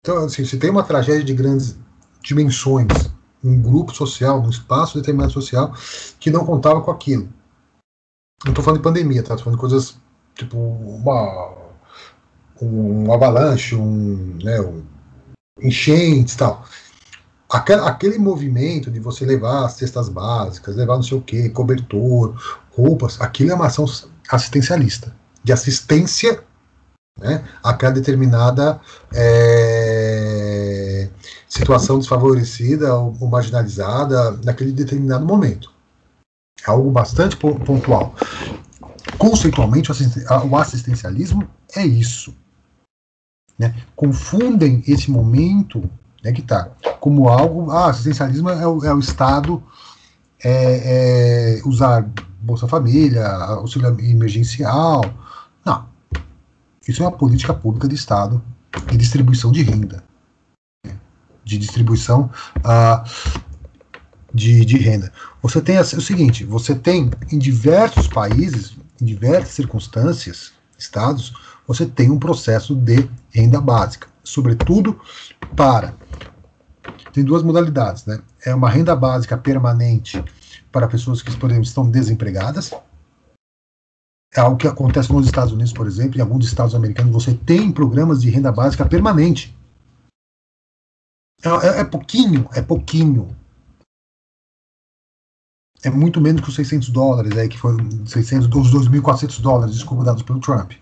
[0.00, 1.78] Então, assim, se tem uma tragédia de grandes
[2.22, 2.88] dimensões
[3.44, 5.74] um grupo social, um espaço determinado social,
[6.18, 7.28] que não contava com aquilo.
[8.42, 9.34] Não estou falando de pandemia, tá?
[9.34, 9.98] Estou falando de coisas
[10.34, 11.54] tipo uma,
[12.60, 14.82] um avalanche, um, né, um
[16.36, 16.64] tal.
[17.54, 22.34] Aquele, movimento de você levar as cestas básicas, levar não sei o que, cobertor,
[22.72, 23.84] roupas, aquilo é uma ação
[24.28, 26.42] assistencialista, de assistência
[27.16, 28.80] né, àquela determinada
[29.14, 31.08] é,
[31.48, 35.72] situação desfavorecida ou, ou marginalizada naquele determinado momento.
[36.66, 38.16] É algo bastante pontual.
[39.16, 42.34] Conceitualmente, o assistencialismo é isso.
[43.56, 43.76] Né?
[43.94, 45.88] Confundem esse momento
[46.24, 46.70] né, que está
[47.00, 47.70] como algo.
[47.70, 49.62] Ah, assistencialismo é o, é o Estado
[50.42, 52.08] é, é usar
[52.40, 55.02] Bolsa Família, auxílio emergencial.
[55.64, 55.86] Não.
[56.88, 58.42] Isso é uma política pública de Estado
[58.90, 60.02] de distribuição de renda
[61.44, 63.08] de distribuição uh,
[64.32, 65.12] de, de renda.
[65.42, 71.34] Você tem o seguinte: você tem em diversos países, em diversas circunstâncias, estados,
[71.66, 74.98] você tem um processo de renda básica, sobretudo
[75.54, 75.94] para.
[77.12, 78.20] Tem duas modalidades, né?
[78.44, 80.22] É uma renda básica permanente
[80.70, 82.72] para pessoas que, por exemplo, estão desempregadas.
[84.34, 87.70] É algo que acontece nos Estados Unidos, por exemplo, em alguns estados americanos, você tem
[87.70, 89.56] programas de renda básica permanente.
[91.44, 93.36] É, é, é pouquinho, é pouquinho.
[95.84, 100.02] É muito menos que os 600 dólares, aí, que foram 600, os 2.400 dólares, desculpa,
[100.02, 100.72] dados pelo Trump.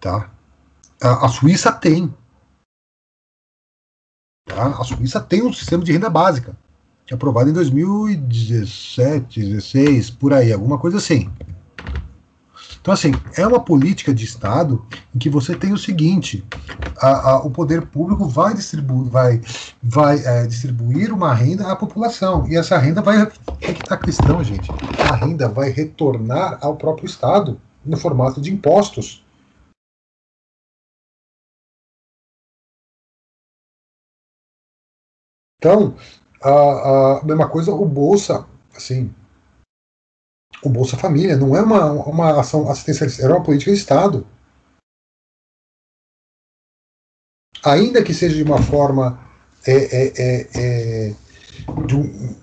[0.00, 0.30] Tá?
[1.02, 2.14] A, a Suíça tem.
[4.46, 4.68] Tá?
[4.68, 6.56] A Suíça tem um sistema de renda básica,
[7.04, 11.30] que é aprovado em 2017, 16, por aí, alguma coisa assim.
[12.80, 16.46] Então, assim, é uma política de Estado em que você tem o seguinte:
[16.98, 19.40] a, a, o poder público vai distribuir, vai,
[19.82, 22.46] vai é, distribuir uma renda à população.
[22.48, 23.22] E essa renda vai.
[23.60, 24.70] É que está a questão, gente.
[25.10, 29.25] A renda vai retornar ao próprio Estado no formato de impostos.
[35.66, 35.96] Então,
[36.40, 38.46] a, a mesma coisa, o Bolsa,
[38.76, 39.12] assim,
[40.62, 44.24] o Bolsa Família não é uma, uma ação assistencialista, era uma política de Estado.
[47.64, 49.18] Ainda que seja de uma forma
[49.66, 51.14] é, é, é, é
[51.68, 52.36] um,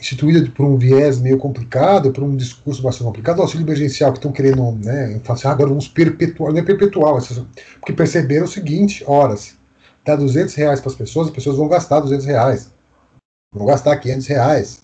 [0.00, 4.18] instituída por um viés meio complicado, por um discurso bastante complicado, o auxílio emergencial que
[4.18, 7.14] estão querendo, né, falar assim, ah, agora vamos perpetuar, não é perpetuar,
[7.78, 9.57] porque perceberam o seguinte, horas,
[10.08, 12.72] dá 200 reais para as pessoas, as pessoas vão gastar 200 reais,
[13.52, 14.82] vão gastar 500 reais,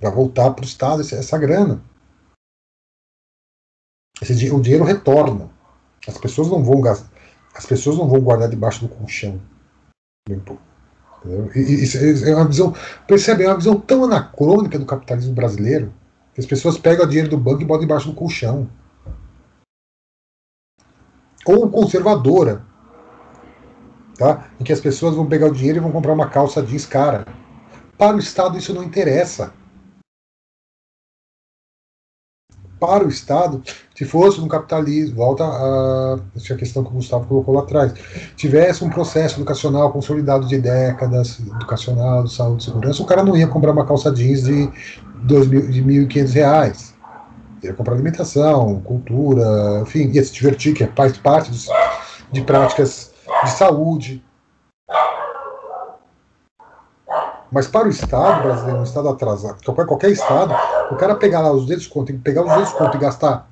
[0.00, 1.82] para voltar para o Estado essa, grana.
[4.20, 5.50] Esse, o dinheiro retorna.
[6.06, 7.10] As pessoas não vão gastar,
[7.54, 9.40] as pessoas não vão guardar debaixo do colchão.
[11.54, 12.74] Isso é uma visão,
[13.06, 15.94] percebe, é uma visão tão anacrônica do capitalismo brasileiro
[16.34, 18.68] que as pessoas pegam o dinheiro do banco e botam debaixo do colchão.
[21.46, 22.66] Ou conservadora,
[24.18, 24.48] tá?
[24.60, 27.26] em que as pessoas vão pegar o dinheiro e vão comprar uma calça jeans cara.
[27.98, 29.52] Para o Estado isso não interessa.
[32.84, 33.62] para o Estado,
[33.94, 37.94] se fosse um capitalismo, volta a essa questão que o Gustavo colocou lá atrás,
[38.36, 43.46] tivesse um processo educacional consolidado de décadas, educacional, de saúde segurança, o cara não ia
[43.46, 44.68] comprar uma calça jeans de,
[45.22, 46.94] dois mil, de 1.500 reais.
[47.62, 51.66] Ia comprar alimentação, cultura, enfim, ia se divertir, que faz parte dos,
[52.30, 53.13] de práticas
[53.44, 54.22] de saúde,
[57.54, 60.52] Mas para o Estado brasileiro, um Estado atrasado, qualquer, qualquer Estado,
[60.90, 63.48] o cara pegar lá os dedos conto, pegar os dedos conto e gastar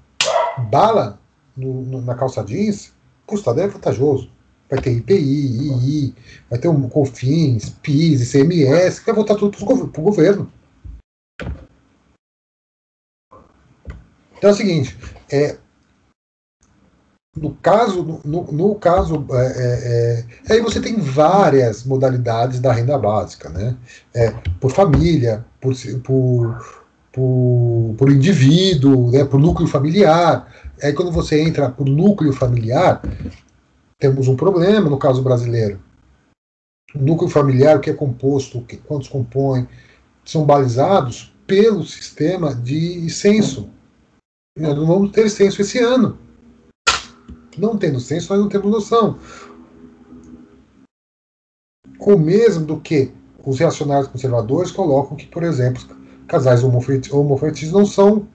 [0.71, 1.21] bala
[1.57, 2.93] no, no, na calça jeans,
[3.31, 4.29] o Estado é vantajoso.
[4.69, 6.15] Vai ter IPI, II,
[6.51, 10.53] vai ter um COFINS, PIS, ICMS, vai voltar tudo para o governo.
[14.37, 14.99] Então é o seguinte,
[15.31, 15.59] é,
[17.35, 22.99] no caso, no, no caso, é, é, é, aí você tem várias modalidades da renda
[22.99, 23.75] básica, né?
[24.15, 24.31] É,
[24.61, 25.75] por família, por,
[26.05, 29.25] por, por, por indivíduo, né?
[29.25, 30.47] por núcleo familiar.
[30.83, 33.01] Aí quando você entra por núcleo familiar,
[33.99, 35.81] temos um problema no caso brasileiro.
[36.95, 39.67] O núcleo familiar, o que é composto, que, quantos compõem,
[40.23, 43.71] são balizados pelo sistema de censo.
[44.59, 46.19] Nós não vamos ter censo esse ano.
[47.57, 49.19] Não tendo senso, nós não temos noção.
[51.99, 53.13] O mesmo do que
[53.45, 55.83] os reacionários conservadores colocam que, por exemplo,
[56.27, 58.29] casais homofetistas não são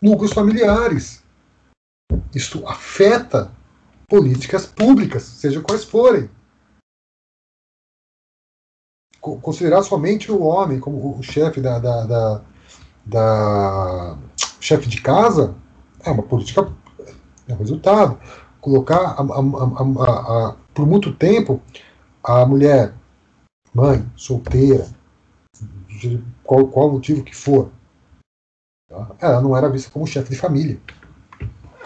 [0.00, 1.22] núcleos familiares.
[2.34, 3.50] Isso afeta
[4.08, 6.30] políticas públicas, seja quais forem.
[9.20, 12.44] Considerar somente o homem como o chefe da, da, da,
[13.04, 14.18] da
[14.60, 15.56] chefe de casa
[16.04, 16.72] é uma política
[17.48, 18.18] é o resultado.
[18.60, 21.62] Colocar a, a, a, por muito tempo
[22.22, 22.92] a mulher,
[23.72, 24.88] mãe, solteira,
[26.42, 27.70] qual, qual motivo que for,
[28.88, 29.14] tá?
[29.20, 30.80] ela não era vista como chefe de família.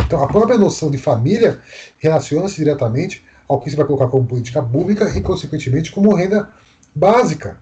[0.06, 1.62] Então, a própria noção de família
[1.98, 6.52] relaciona-se diretamente ao que você vai colocar como política pública e, consequentemente, como renda
[6.94, 7.60] básica.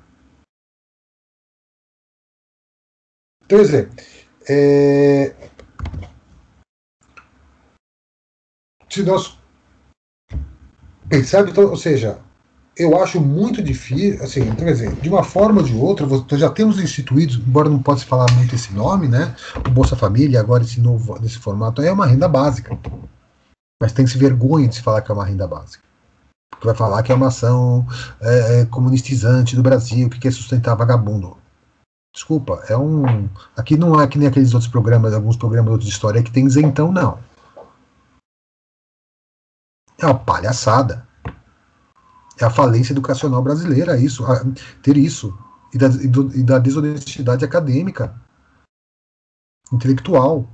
[3.45, 3.91] Então, quer dizer,
[4.49, 5.35] é,
[8.89, 9.39] se nós
[11.09, 12.18] pensarmos, então, ou seja,
[12.76, 16.07] eu acho muito difícil, assim, então, quer dizer, de uma forma ou de outra,
[16.39, 19.34] já temos instituídos, embora não possa falar muito esse nome, né?
[19.66, 22.78] O Bolsa Família, agora esse novo, nesse formato, é uma renda básica.
[23.82, 25.82] Mas tem-se vergonha de se falar que é uma renda básica.
[26.53, 27.86] Porque vai falar que é uma ação
[28.20, 31.36] é, é, comunistizante do Brasil, que quer sustentar vagabundo.
[32.14, 33.28] Desculpa, é um.
[33.57, 36.47] Aqui não é que nem aqueles outros programas, alguns programas outros de história que tem
[36.47, 37.18] isentão, não.
[39.99, 41.07] É uma palhaçada.
[42.41, 44.25] É a falência educacional brasileira, isso,
[44.83, 45.37] ter isso.
[45.75, 48.15] E da, e da desonestidade acadêmica,
[49.73, 50.49] intelectual,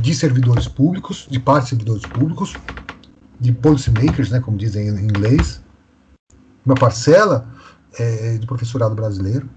[0.00, 2.54] de servidores públicos, de parte de servidores públicos,
[3.38, 5.62] de policymakers, né, como dizem em inglês,
[6.64, 7.48] uma parcela
[7.98, 9.48] é, do professorado brasileiro.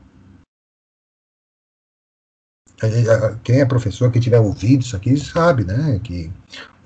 [2.81, 6.31] É, é, quem é professor, quem tiver ouvido isso aqui, sabe, né, que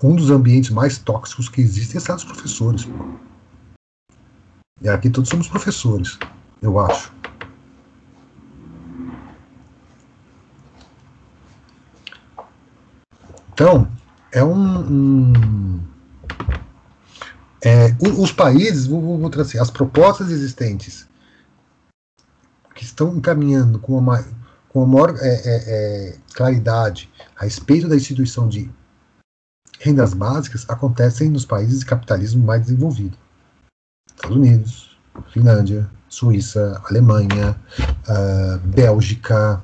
[0.04, 2.84] um dos ambientes mais tóxicos que existem é os professores.
[2.84, 2.94] Pô.
[4.82, 6.20] E aqui todos somos professores,
[6.62, 7.14] eu acho.
[13.54, 13.88] Então,
[14.32, 15.32] é um.
[15.32, 15.84] um
[17.66, 21.08] é, os países, vou, vou trazer, as propostas existentes
[22.76, 24.26] que estão encaminhando com uma,
[24.68, 28.70] com a maior é, é, é, claridade a respeito da instituição de
[29.84, 33.18] rendas básicas acontecem nos países de capitalismo mais desenvolvido.
[34.08, 34.98] Estados Unidos,
[35.32, 37.56] Finlândia, Suíça, Alemanha,
[38.08, 39.62] uh, Bélgica.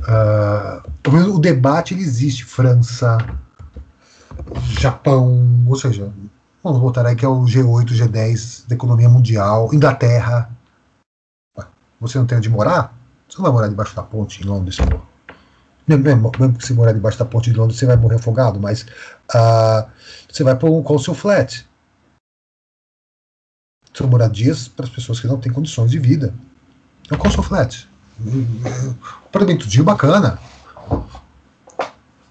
[0.00, 2.44] Uh, o debate ele existe.
[2.44, 3.16] França,
[4.78, 6.12] Japão, ou seja,
[6.62, 10.50] vamos voltar aí que é o G8, G10 da economia mundial, Inglaterra.
[12.00, 12.94] Você não tem onde morar?
[13.28, 15.00] Você não vai morar debaixo da ponte em Londres, pô.
[15.88, 18.82] Mesmo, mesmo que você morar debaixo da ponte de Londres, você vai morrer afogado, mas
[19.34, 19.88] uh,
[20.30, 21.66] você vai com o seu flat.
[23.94, 26.34] São moradias para as pessoas que não têm condições de vida.
[27.10, 27.88] É o seu flat.
[28.20, 30.38] O apartamento de bacana.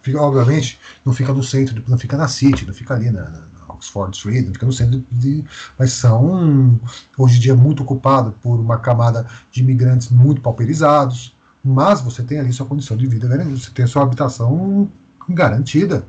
[0.03, 3.73] Fica, obviamente, não fica no centro, não fica na City, não fica ali na, na
[3.73, 5.43] Oxford Street, não fica no centro de,
[5.77, 6.79] mas são
[7.17, 12.39] hoje em dia muito ocupado por uma camada de imigrantes muito pauperizados mas você tem
[12.39, 14.89] ali sua condição de vida garantida, você tem sua habitação
[15.29, 16.05] garantida.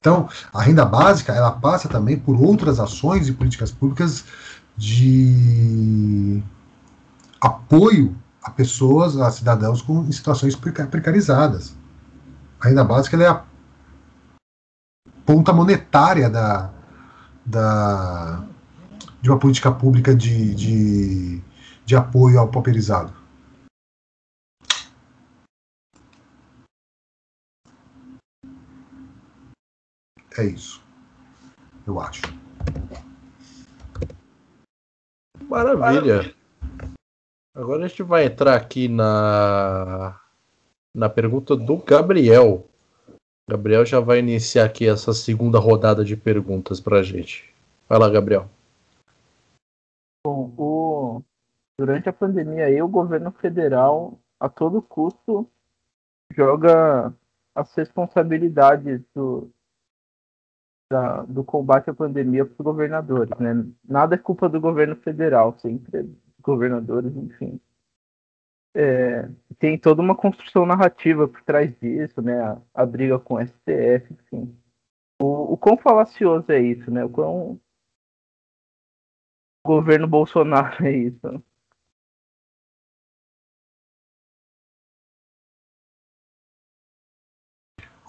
[0.00, 4.24] Então, a renda básica, ela passa também por outras ações e políticas públicas
[4.76, 6.42] de
[7.40, 11.74] apoio a pessoas, a cidadãos com situações precarizadas.
[12.60, 13.42] A renda básica é a
[15.24, 16.70] ponta monetária da,
[17.44, 18.44] da,
[19.22, 21.42] de uma política pública de, de,
[21.86, 23.23] de apoio ao pauperizado.
[30.36, 30.82] É isso.
[31.86, 32.22] Eu acho.
[35.48, 36.34] Maravilha.
[37.54, 40.20] Agora a gente vai entrar aqui na
[40.94, 42.66] na pergunta do Gabriel.
[43.48, 47.52] Gabriel já vai iniciar aqui essa segunda rodada de perguntas para a gente.
[47.88, 48.48] Vai lá, Gabriel.
[50.26, 51.22] Bom, o...
[51.78, 55.48] durante a pandemia aí, o governo federal, a todo custo,
[56.32, 57.12] joga
[57.54, 59.50] as responsabilidades do,
[60.90, 63.66] da, do combate à pandemia para os governadores, né?
[63.84, 66.10] Nada é culpa do governo federal, sempre
[66.40, 67.60] governadores, enfim.
[68.76, 69.28] É,
[69.58, 72.40] tem toda uma construção narrativa por trás disso, né?
[72.40, 74.56] A, a briga com o STF, enfim.
[75.20, 77.04] O, o quão falacioso é isso, né?
[77.04, 77.60] O quão
[79.64, 81.42] governo Bolsonaro é isso.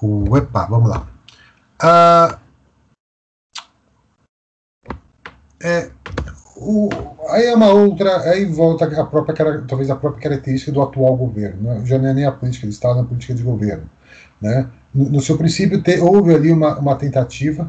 [0.01, 1.07] O, epa, vamos lá.
[1.81, 2.44] Uh,
[5.65, 5.89] É,
[6.55, 6.89] o,
[7.29, 11.63] aí é uma outra, aí volta a própria, talvez a própria característica do atual governo,
[11.63, 11.81] né?
[11.83, 13.89] já não é nem a política de Estado, é a política de governo.
[14.39, 14.69] Né?
[14.93, 17.67] No, no seu princípio, te, houve ali uma, uma tentativa,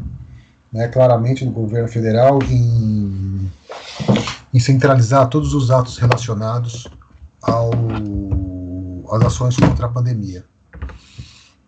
[0.70, 3.51] né, claramente, do governo federal em,
[4.53, 6.86] em centralizar todos os atos relacionados
[7.40, 7.70] ao,
[9.11, 10.44] às ações contra a pandemia.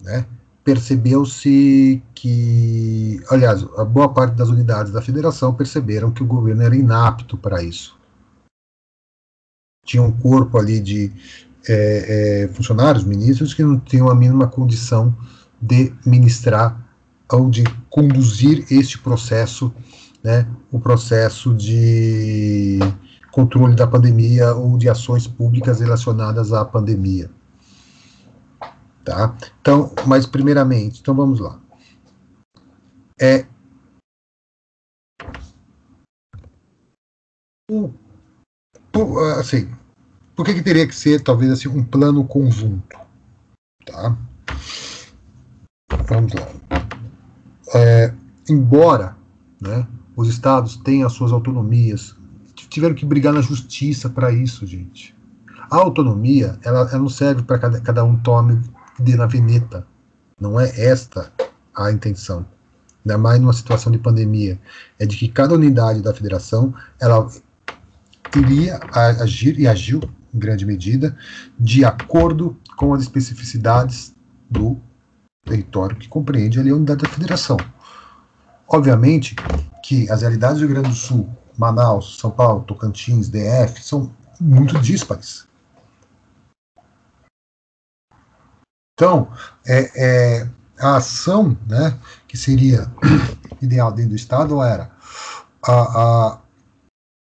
[0.03, 0.27] Né?
[0.69, 6.77] Percebeu-se que, aliás, a boa parte das unidades da federação perceberam que o governo era
[6.77, 7.97] inapto para isso.
[9.87, 11.11] Tinha um corpo ali de
[11.67, 15.17] é, é, funcionários, ministros, que não tinham a mínima condição
[15.59, 16.79] de ministrar
[17.33, 19.73] ou de conduzir este processo,
[20.23, 22.79] né, o processo de
[23.33, 27.31] controle da pandemia ou de ações públicas relacionadas à pandemia.
[29.09, 29.35] Tá?
[29.63, 31.59] Então, mas primeiramente, então vamos lá.
[33.19, 33.47] É
[37.71, 37.91] o,
[39.39, 39.73] assim,
[40.37, 42.99] por que, que teria que ser talvez assim um plano conjunto,
[43.87, 44.15] tá?
[46.07, 46.47] Vamos lá.
[47.75, 48.15] É,
[48.47, 49.17] embora,
[49.59, 52.15] né, os estados tenham as suas autonomias,
[52.69, 55.17] tiveram que brigar na justiça para isso, gente.
[55.71, 58.61] A autonomia, ela, ela não serve para cada, cada um tome
[58.99, 59.87] de na veneta.
[60.41, 61.33] Não é esta
[61.75, 62.47] a intenção.
[63.05, 64.59] Ainda mais numa situação de pandemia.
[64.99, 67.29] É de que cada unidade da federação ela
[68.37, 70.01] iria agir e agiu
[70.35, 71.17] em grande medida
[71.59, 74.15] de acordo com as especificidades
[74.51, 74.79] do
[75.45, 77.57] território que compreende ali a unidade da federação.
[78.69, 79.35] Obviamente
[79.83, 84.79] que as realidades do Rio Grande do Sul, Manaus, São Paulo, Tocantins, DF, são muito
[84.79, 85.48] díspares.
[88.99, 89.31] Então,
[89.65, 90.49] é, é,
[90.81, 91.97] a ação né,
[92.27, 92.93] que seria
[93.63, 94.91] ideal dentro do Estado era,
[95.65, 96.41] a, a,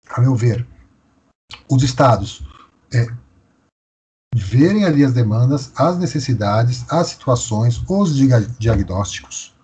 [0.09, 0.67] a meu ver,
[1.69, 2.45] os estados
[2.93, 3.07] é,
[4.35, 8.17] verem ali as demandas, as necessidades, as situações, os
[8.59, 9.55] diagnósticos,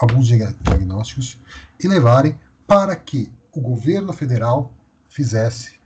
[0.00, 1.38] alguns diagnósticos,
[1.78, 4.72] e levarem para que o governo federal
[5.10, 5.78] fizesse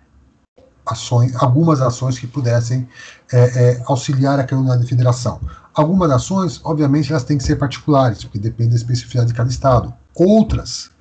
[0.87, 2.89] ações, algumas ações que pudessem
[3.33, 5.41] é, é, auxiliar a unidade de federação.
[5.75, 9.93] Algumas ações, obviamente, elas têm que ser particulares, porque depende da especificidade de cada estado.
[10.15, 10.93] Outras,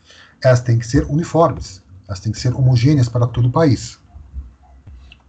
[0.44, 4.00] elas têm que ser uniformes, elas têm que ser homogêneas para todo o país.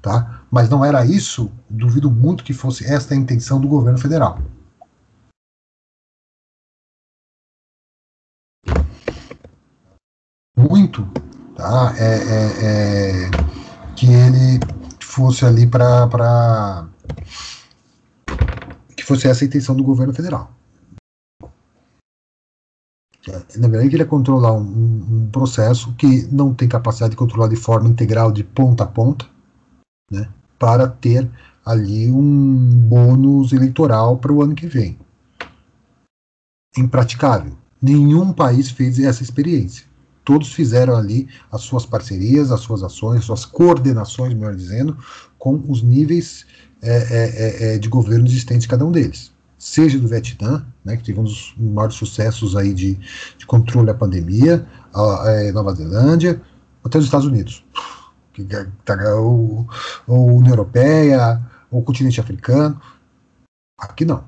[0.01, 0.43] Tá?
[0.51, 4.39] Mas não era isso, duvido muito que fosse esta a intenção do governo federal.
[10.57, 11.07] Muito,
[11.55, 11.95] tá?
[11.99, 13.31] É, é, é
[13.95, 14.61] que ele
[15.01, 16.89] fosse ali para
[19.05, 20.51] que fosse essa a intenção do governo federal.
[23.29, 27.49] É, na verdade, ele queria controlar um, um, processo que não tem capacidade de controlar
[27.49, 29.27] de forma integral, de ponta a ponta,
[30.11, 30.29] né,
[30.59, 31.31] para ter
[31.65, 34.99] ali um bônus eleitoral para o ano que vem.
[36.77, 37.57] Impraticável.
[37.81, 39.87] Nenhum país fez essa experiência.
[40.25, 44.97] Todos fizeram ali as suas parcerias, as suas ações, as suas coordenações, melhor dizendo,
[45.39, 46.47] com os níveis
[46.85, 49.33] é, é, é, é, de governo existentes cada um deles.
[49.59, 52.95] Seja do Vietnã, né, que teve um dos maiores sucessos aí de,
[53.39, 56.43] de controle da pandemia, a, a é, Nova Zelândia,
[56.85, 57.65] até os Estados Unidos,
[58.35, 58.45] que,
[58.85, 59.67] tá, ou,
[60.07, 62.79] ou União Europeia, ou o continente africano.
[63.79, 64.25] Aqui não.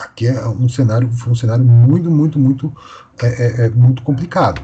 [0.00, 2.76] Aqui é um cenário, um cenário muito, muito, muito,
[3.22, 4.60] é, é, muito complicado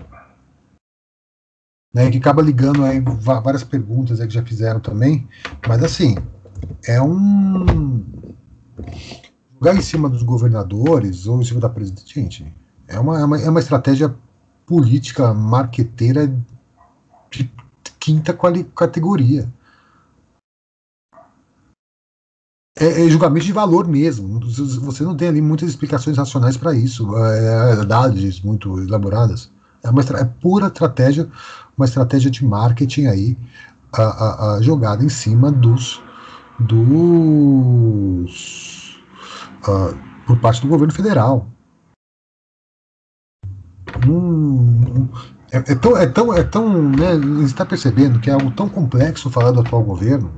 [1.95, 5.28] né, que acaba ligando aí várias perguntas aí que já fizeram também,
[5.66, 6.16] mas assim,
[6.86, 8.05] é um
[9.55, 12.53] jogar em cima dos governadores ou em cima da presidente,
[12.88, 14.14] é uma, é uma, é uma estratégia
[14.66, 16.26] política marqueteira
[17.30, 17.51] de
[18.01, 18.36] quinta
[18.74, 19.49] categoria.
[22.76, 24.40] É, é, julgamento de valor mesmo.
[24.40, 29.53] Você não tem ali muitas explicações racionais para isso, é, dados muito elaboradas.
[29.85, 31.30] É uma é pura estratégia
[31.76, 33.37] uma estratégia de marketing aí
[33.93, 36.03] a, a, a jogada em cima dos,
[36.59, 37.85] dos
[39.68, 41.49] uh, por parte do governo federal.
[44.09, 45.09] Hum,
[45.53, 47.14] é, é, tão, é tão, é tão né,
[47.45, 50.32] está percebendo que é algo tão complexo falar do atual governo.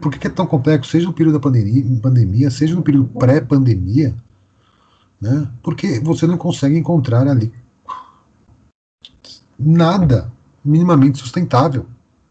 [0.00, 3.08] Por que, que é tão complexo, seja no período da pandemia, pandemia seja no período
[3.18, 4.14] pré-pandemia?
[5.20, 5.48] Né?
[5.62, 7.50] Porque você não consegue encontrar ali
[9.58, 10.32] nada
[10.64, 11.86] minimamente sustentável.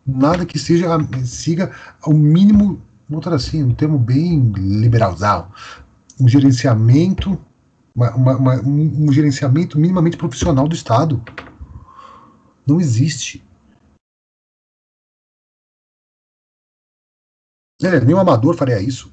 [0.05, 0.87] Nada que seja
[1.23, 1.73] siga
[2.05, 5.51] o mínimo, vou assim, um termo bem liberalzal,
[6.19, 7.39] um gerenciamento,
[7.95, 11.23] uma, uma, uma, um gerenciamento minimamente profissional do Estado.
[12.67, 13.43] Não existe.
[17.81, 19.11] É, nenhum amador faria isso.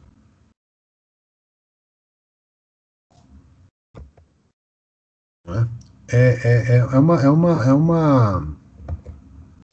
[5.46, 5.79] É,
[6.12, 8.46] é, é, é, uma, é, uma, é uma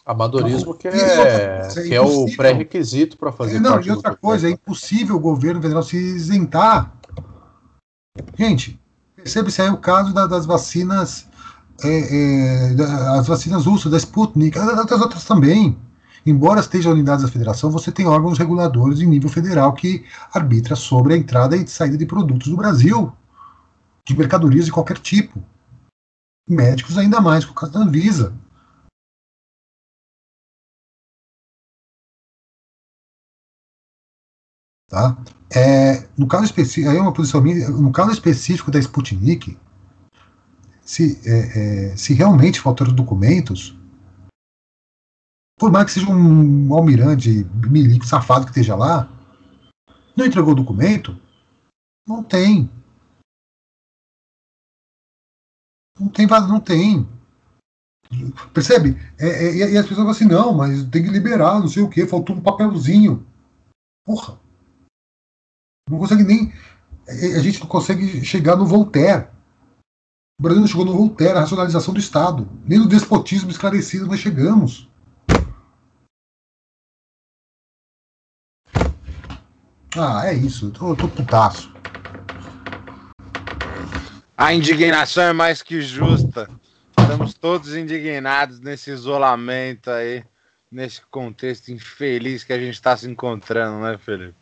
[0.07, 4.47] Amadorismo que é, é, que é o pré-requisito para fazer é, Não, e outra coisa,
[4.47, 6.93] é impossível o governo federal se isentar.
[8.37, 8.79] Gente,
[9.17, 11.27] percebe-se aí o caso da, das vacinas,
[11.83, 12.75] é, é,
[13.19, 15.77] as vacinas russas, da Sputnik, das outras também.
[16.25, 21.15] Embora esteja unidades da federação, você tem órgãos reguladores em nível federal que arbitra sobre
[21.15, 23.11] a entrada e saída de produtos do Brasil,
[24.05, 25.43] de mercadorias de qualquer tipo.
[26.47, 28.33] Médicos ainda mais, o caso da Anvisa.
[34.89, 35.17] Tá?
[35.53, 39.57] É, no caso específico, aí é uma posição minha, no caso específico da Sputnik,
[40.81, 43.77] se, é, é, se realmente faltaram documentos,
[45.59, 49.11] por mais que seja um almirante milico safado que esteja lá,
[50.15, 51.19] não entregou documento?
[52.07, 52.69] Não tem.
[55.99, 57.07] Não tem, não tem.
[58.53, 58.97] Percebe?
[59.17, 61.89] É, é, e as pessoas falam assim, não, mas tem que liberar, não sei o
[61.89, 63.25] que, faltou um papelzinho.
[64.05, 64.39] Porra.
[65.89, 66.53] Não consegue nem.
[67.07, 69.27] É, a gente não consegue chegar no Voltaire.
[70.39, 72.47] O Brasil não chegou no Voltaire, a racionalização do Estado.
[72.65, 74.89] Nem no despotismo esclarecido nós chegamos.
[79.95, 80.67] Ah, é isso.
[80.67, 81.73] Eu tô, eu tô putaço.
[84.37, 86.47] A indignação é mais que justa.
[86.99, 90.23] Estamos todos indignados nesse isolamento aí,
[90.71, 94.35] nesse contexto infeliz que a gente está se encontrando, né, Felipe?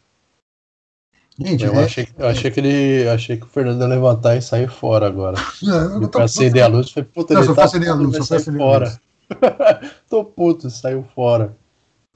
[1.40, 1.86] Gente, eu, é...
[1.86, 3.08] achei, eu achei que ele.
[3.08, 5.38] Achei que o Fernando ia levantar e sair fora agora.
[5.64, 8.38] É, eu tô, acender a luz, foi puta, não, ele tá acender a luz, só
[8.38, 9.00] sair fora.
[10.10, 11.56] tô puto, saiu fora.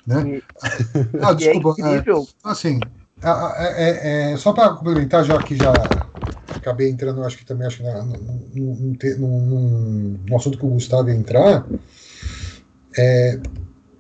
[0.06, 0.41] Né?
[1.22, 1.76] ah, desculpa.
[1.81, 2.03] É,
[2.43, 2.80] assim,
[3.22, 5.73] é, é, só para complementar, já que já
[6.60, 11.15] acabei entrando, acho que também acho que num, num, num assunto que o Gustavo ia
[11.15, 11.65] entrar,
[12.98, 13.40] é,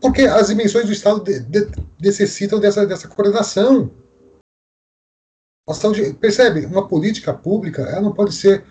[0.01, 1.67] porque as dimensões do Estado de, de,
[2.01, 3.91] necessitam dessa, dessa coordenação.
[5.93, 6.65] De, percebe?
[6.65, 8.65] Uma política pública, ela não pode ser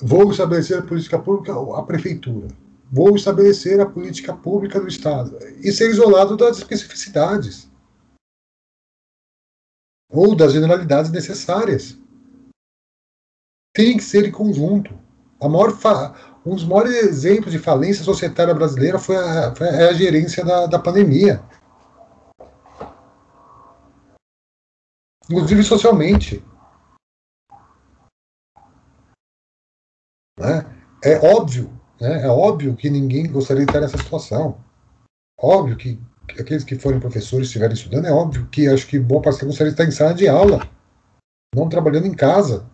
[0.00, 2.48] vou estabelecer a política pública a prefeitura,
[2.92, 7.68] vou estabelecer a política pública do Estado e ser isolado das especificidades
[10.08, 11.98] ou das generalidades necessárias
[13.76, 14.98] tem que ser em conjunto.
[15.38, 15.70] A maior
[16.46, 20.78] um dos maiores exemplos de falência societária brasileira foi a, foi a gerência da, da
[20.78, 21.42] pandemia.
[25.28, 26.42] Inclusive socialmente.
[30.40, 30.64] Né?
[31.04, 31.70] É óbvio,
[32.00, 32.22] né?
[32.22, 34.58] é óbvio que ninguém gostaria de estar nessa situação.
[35.38, 36.00] Óbvio que
[36.40, 39.74] aqueles que forem professores estiverem estudando, é óbvio que acho que boa parte gostaria de
[39.74, 40.66] estar em sala de aula,
[41.54, 42.66] não trabalhando em casa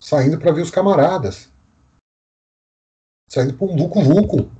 [0.00, 1.50] saindo para ver os camaradas,
[3.28, 4.50] saindo para um vucu-vucu.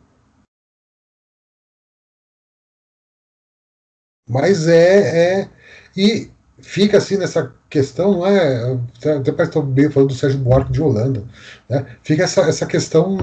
[4.28, 5.50] Mas é, é.
[5.96, 8.72] E fica assim nessa questão, não é?
[8.96, 11.26] Até parece que estou bem falando do Sérgio Buarque de Holanda.
[11.68, 11.98] Né?
[12.02, 13.16] Fica essa, essa questão.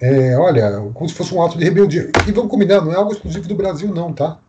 [0.00, 2.10] É, olha, como se fosse um ato de rebeldia.
[2.26, 4.40] E vamos combinar, não é algo exclusivo do Brasil, não, tá?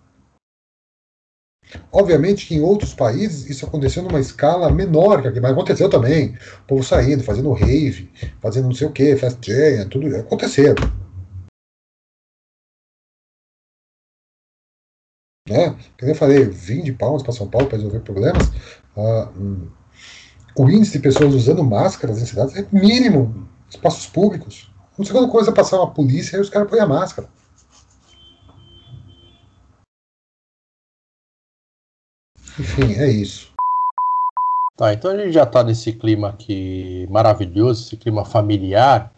[1.92, 6.36] Obviamente que em outros países isso aconteceu numa escala menor que aqui, mas aconteceu também.
[6.64, 10.76] O povo saindo, fazendo rave, fazendo não sei o que, festinha, tudo aconteceu.
[15.48, 15.76] Né?
[16.00, 18.52] Como eu falei, vim de palmas para São Paulo para resolver problemas.
[18.96, 19.68] Ah, hum,
[20.56, 23.48] o índice de pessoas usando máscaras em cidades é mínimo.
[23.70, 24.72] Espaços públicos.
[24.98, 27.30] Sei quando coisa passar uma polícia, aí os caras põem a máscara.
[32.60, 33.54] Enfim, é isso.
[34.76, 39.14] Tá, então a gente já tá nesse clima aqui maravilhoso, esse clima familiar.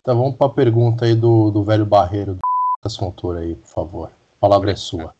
[0.00, 2.40] Então vamos para a pergunta aí do, do velho barreiro do
[2.78, 4.08] Lucas Fontoura aí, por favor.
[4.08, 5.14] A palavra é sua.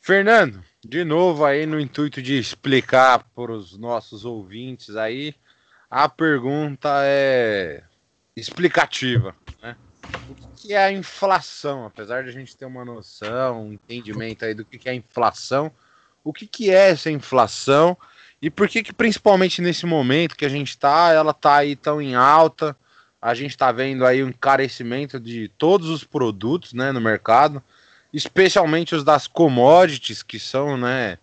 [0.00, 5.34] Fernando, de novo aí no intuito de explicar para os nossos ouvintes aí,
[5.90, 7.82] a pergunta é
[8.34, 9.76] explicativa, né?
[10.28, 11.86] O que é a inflação?
[11.86, 15.70] Apesar de a gente ter uma noção, um entendimento aí do que é a inflação,
[16.22, 17.96] o que, que é essa inflação
[18.40, 22.00] e por que, que principalmente nesse momento que a gente está, ela está aí tão
[22.00, 22.76] em alta,
[23.20, 27.62] a gente está vendo aí um encarecimento de todos os produtos né, no mercado,
[28.12, 31.18] especialmente os das commodities, que são, né,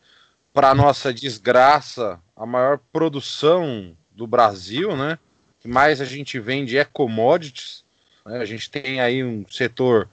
[0.54, 5.18] para nossa desgraça, a maior produção do Brasil, né?
[5.60, 7.84] que mais a gente vende é commodities.
[8.26, 8.40] Né?
[8.40, 10.10] A gente tem aí um setor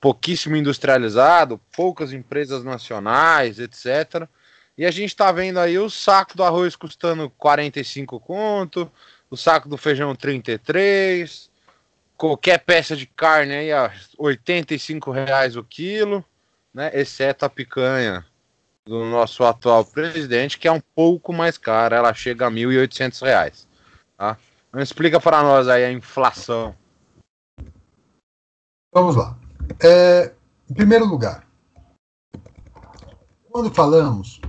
[0.00, 4.28] pouquíssimo industrializado, poucas empresas nacionais, etc.
[4.78, 8.90] E a gente está vendo aí o saco do arroz custando 45 conto,
[9.30, 11.50] o saco do feijão 33,
[12.16, 16.24] qualquer peça de carne aí a 85 reais o quilo,
[16.72, 16.90] né?
[16.94, 18.24] Exceto a picanha
[18.84, 23.68] do nosso atual presidente, que é um pouco mais cara, ela chega a 1.800 reais,
[24.16, 24.36] tá?
[24.68, 26.76] Então explica para nós aí a inflação.
[28.96, 29.36] Vamos lá.
[29.84, 30.32] É,
[30.70, 31.46] em primeiro lugar,
[33.50, 34.40] quando falamos,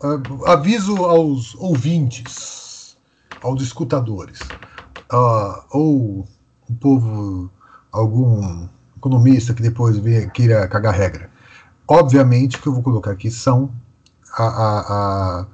[0.00, 2.96] uh, aviso aos ouvintes,
[3.42, 4.38] aos escutadores,
[5.12, 6.28] uh, ou
[6.70, 7.50] o povo,
[7.90, 11.28] algum economista que depois venha, queira cagar regra.
[11.88, 13.74] Obviamente que eu vou colocar aqui são
[14.38, 14.80] a, a,
[15.40, 15.46] a,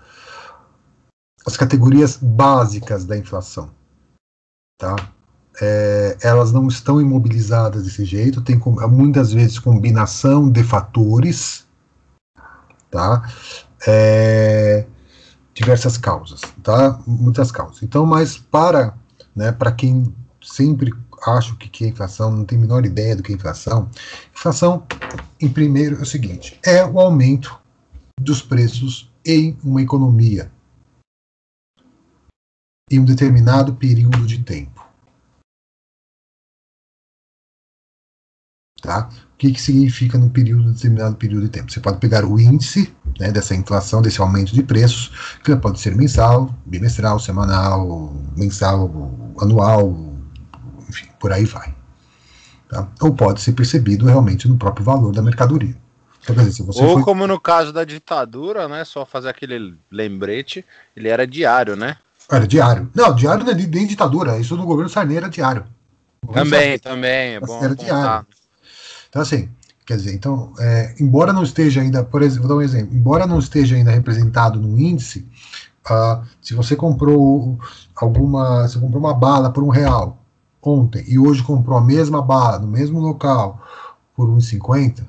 [1.46, 3.70] as categorias básicas da inflação.
[4.76, 4.94] Tá?
[5.60, 11.66] É, elas não estão imobilizadas desse jeito, tem muitas vezes combinação de fatores,
[12.90, 13.28] tá?
[13.86, 14.86] É,
[15.54, 17.00] diversas causas, tá?
[17.06, 17.82] Muitas causas.
[17.82, 18.94] Então, mas para
[19.34, 20.92] né, para quem sempre
[21.26, 23.88] acha que, que é inflação, não tem a menor ideia do que é inflação,
[24.34, 24.86] inflação,
[25.40, 27.58] em primeiro, é o seguinte: é o aumento
[28.20, 30.50] dos preços em uma economia
[32.90, 34.84] em um determinado período de tempo.
[38.80, 39.08] Tá?
[39.34, 41.70] O que, que significa num período, determinado período de tempo?
[41.70, 45.94] Você pode pegar o índice né, dessa inflação, desse aumento de preços, que pode ser
[45.94, 48.90] mensal, bimestral, semanal, mensal,
[49.40, 50.14] anual,
[50.88, 51.74] enfim, por aí vai.
[52.68, 52.88] Tá?
[53.00, 55.76] Ou pode ser percebido realmente no próprio valor da mercadoria.
[56.22, 57.02] Então, dizer, Ou foi...
[57.02, 58.84] como no caso da ditadura, né?
[58.84, 61.96] Só fazer aquele lembrete, ele era diário, né?
[62.30, 62.90] Era diário.
[62.94, 65.64] Não, diário não é nem ditadura, isso no governo Sarney era diário.
[66.32, 67.64] Também, também, é bom.
[67.64, 68.26] Era diário.
[69.10, 69.48] Então, assim,
[69.84, 73.26] quer dizer, então, é, embora não esteja ainda, por exemplo, vou dar um exemplo, embora
[73.26, 75.28] não esteja ainda representado no índice,
[75.90, 77.58] uh, se você comprou
[77.94, 80.16] alguma, você comprou uma bala por um real
[80.62, 83.60] ontem e hoje comprou a mesma bala no mesmo local
[84.14, 85.04] por 1,50,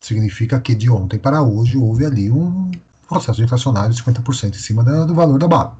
[0.00, 2.70] significa que de ontem para hoje houve ali um
[3.06, 5.78] processo inflacionário de 50% em cima da, do valor da bala.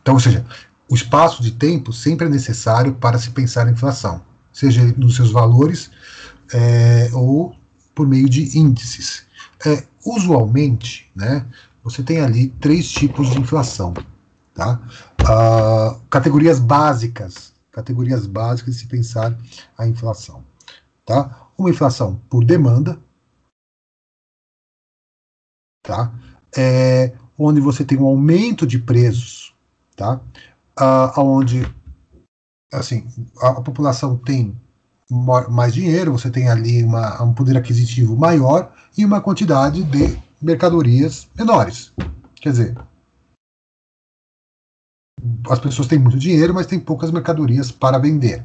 [0.00, 0.46] Então, ou seja,
[0.88, 4.22] o espaço de tempo sempre é necessário para se pensar em inflação,
[4.52, 5.90] seja nos seus valores
[6.52, 7.56] é, ou
[7.94, 9.26] por meio de índices.
[9.64, 11.46] É, usualmente, né,
[11.82, 13.94] você tem ali três tipos de inflação.
[14.54, 14.80] Tá?
[15.22, 19.36] Uh, categorias básicas, categorias básicas se pensar
[19.78, 20.44] a inflação.
[21.06, 21.48] Tá?
[21.56, 22.98] Uma inflação por demanda,
[25.82, 26.12] tá?
[26.56, 29.54] É, onde você tem um aumento de preços,
[29.96, 30.20] tá?
[30.78, 31.62] Uh, onde
[32.72, 33.06] assim,
[33.40, 34.56] a, a, população tem
[35.50, 41.28] mais dinheiro, você tem ali uma, um poder aquisitivo maior e uma quantidade de mercadorias
[41.36, 41.92] menores.
[42.36, 42.78] Quer dizer,
[45.48, 48.44] as pessoas têm muito dinheiro, mas têm poucas mercadorias para vender.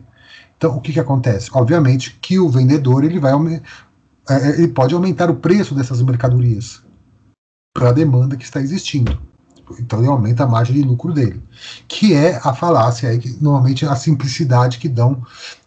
[0.58, 1.50] Então, o que, que acontece?
[1.54, 3.34] Obviamente que o vendedor ele vai
[4.30, 6.84] é, é, ele pode aumentar o preço dessas mercadorias
[7.74, 9.22] para a demanda que está existindo.
[9.80, 11.44] Então ele aumenta a margem de lucro dele,
[11.88, 15.26] que é a falácia aí, que normalmente é a simplicidade que dão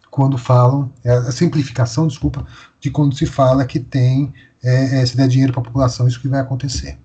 [0.09, 2.45] quando falam, é a simplificação, desculpa,
[2.79, 6.19] de quando se fala que tem, é, é, se der dinheiro para a população, isso
[6.19, 6.99] que vai acontecer.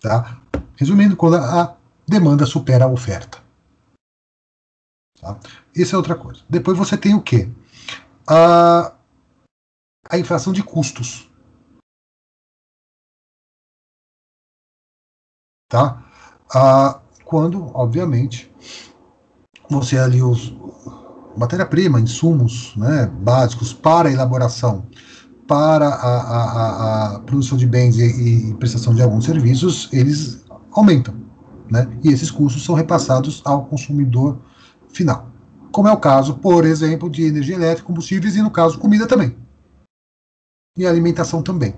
[0.00, 0.40] Tá?
[0.76, 1.76] Resumindo, quando a
[2.06, 3.38] demanda supera a oferta.
[5.20, 5.38] Tá?
[5.74, 6.42] Isso é outra coisa.
[6.48, 7.48] Depois você tem o quê?
[8.26, 8.92] A,
[10.10, 11.27] a inflação de custos.
[15.68, 16.02] Tá?
[16.54, 18.50] Ah, quando, obviamente,
[19.68, 20.56] você ali os
[21.36, 24.86] matéria-prima, insumos né, básicos para a elaboração,
[25.46, 31.14] para a, a, a produção de bens e, e, prestação de alguns serviços, eles aumentam.
[31.70, 31.88] Né?
[32.02, 34.38] E esses custos são repassados ao consumidor
[34.88, 35.28] final.
[35.70, 39.36] Como é o caso, por exemplo, de energia elétrica, combustíveis e, no caso, comida também.
[40.76, 41.74] E alimentação também.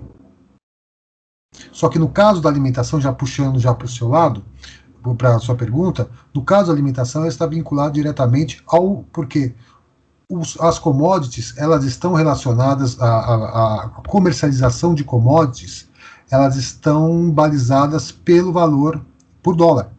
[1.71, 4.43] Só que no caso da alimentação, já puxando já para o seu lado,
[5.17, 9.53] para a sua pergunta, no caso da alimentação, ela está vinculada diretamente ao porque
[10.29, 15.89] os, as commodities elas estão relacionadas à, à, comercialização de commodities,
[16.29, 19.03] elas estão balizadas pelo valor
[19.43, 19.91] por dólar.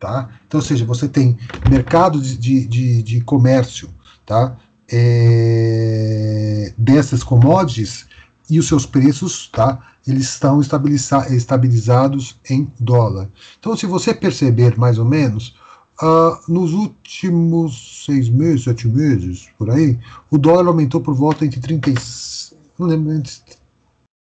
[0.00, 0.30] Tá?
[0.46, 1.38] Então, ou seja, você tem
[1.68, 3.88] mercado de, de, de comércio
[4.24, 4.56] tá?
[4.90, 8.06] É, dessas commodities
[8.48, 9.78] e os seus preços, tá?
[10.06, 13.28] Eles estão estabilizados em dólar.
[13.58, 15.54] Então, se você perceber mais ou menos,
[16.02, 19.98] uh, nos últimos seis meses, sete meses, por aí,
[20.30, 21.92] o dólar aumentou por volta entre 30,
[22.78, 23.32] não lembro, entre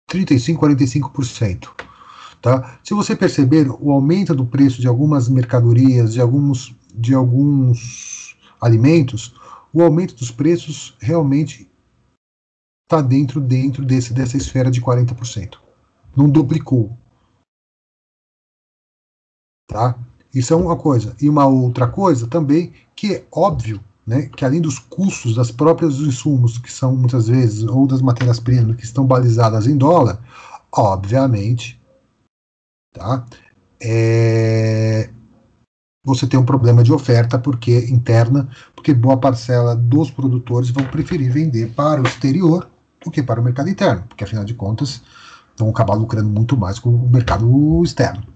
[0.08, 1.68] 35 e 45%.
[2.42, 2.78] Tá?
[2.82, 9.34] Se você perceber o aumento do preço de algumas mercadorias, de alguns, de alguns alimentos,
[9.72, 11.70] o aumento dos preços realmente
[12.92, 15.56] está dentro, dentro desse, dessa esfera de 40%.
[16.14, 16.96] Não duplicou.
[19.66, 19.98] Tá?
[20.34, 21.16] Isso é uma coisa.
[21.20, 25.94] E uma outra coisa também, que é óbvio, né, que além dos custos das próprias
[25.94, 30.20] insumos, que são muitas vezes, ou das matérias-primas que estão balizadas em dólar,
[30.70, 31.80] obviamente,
[32.92, 33.24] tá,
[33.80, 35.10] é,
[36.04, 41.32] você tem um problema de oferta porque interna, porque boa parcela dos produtores vão preferir
[41.32, 42.71] vender para o exterior
[43.04, 45.02] do que para o mercado interno, porque afinal de contas
[45.56, 48.26] vão acabar lucrando muito mais com o mercado externo.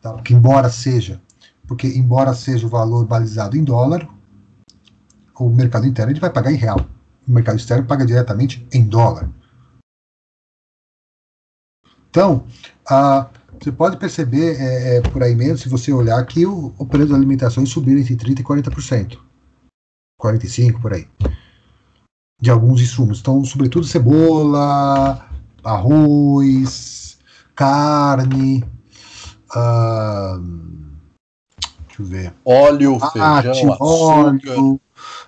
[0.00, 0.12] Tá?
[0.12, 1.20] Porque embora seja,
[1.66, 4.08] porque embora seja o valor balizado em dólar,
[5.38, 6.80] o mercado interno ele vai pagar em real.
[7.26, 9.30] O mercado externo paga diretamente em dólar.
[12.10, 12.44] Então,
[13.60, 17.08] você pode perceber é, é, por aí mesmo, se você olhar, que o, o preço
[17.08, 19.18] das alimentações subiu entre 30% e 40%.
[20.22, 21.08] 45% por aí.
[22.44, 23.20] De alguns insumos.
[23.20, 25.26] Então, sobretudo cebola,
[25.64, 27.16] arroz,
[27.54, 28.62] carne.
[29.56, 30.42] Uh,
[31.86, 32.34] deixa eu ver.
[32.44, 34.78] Óleo, feijão, óleo.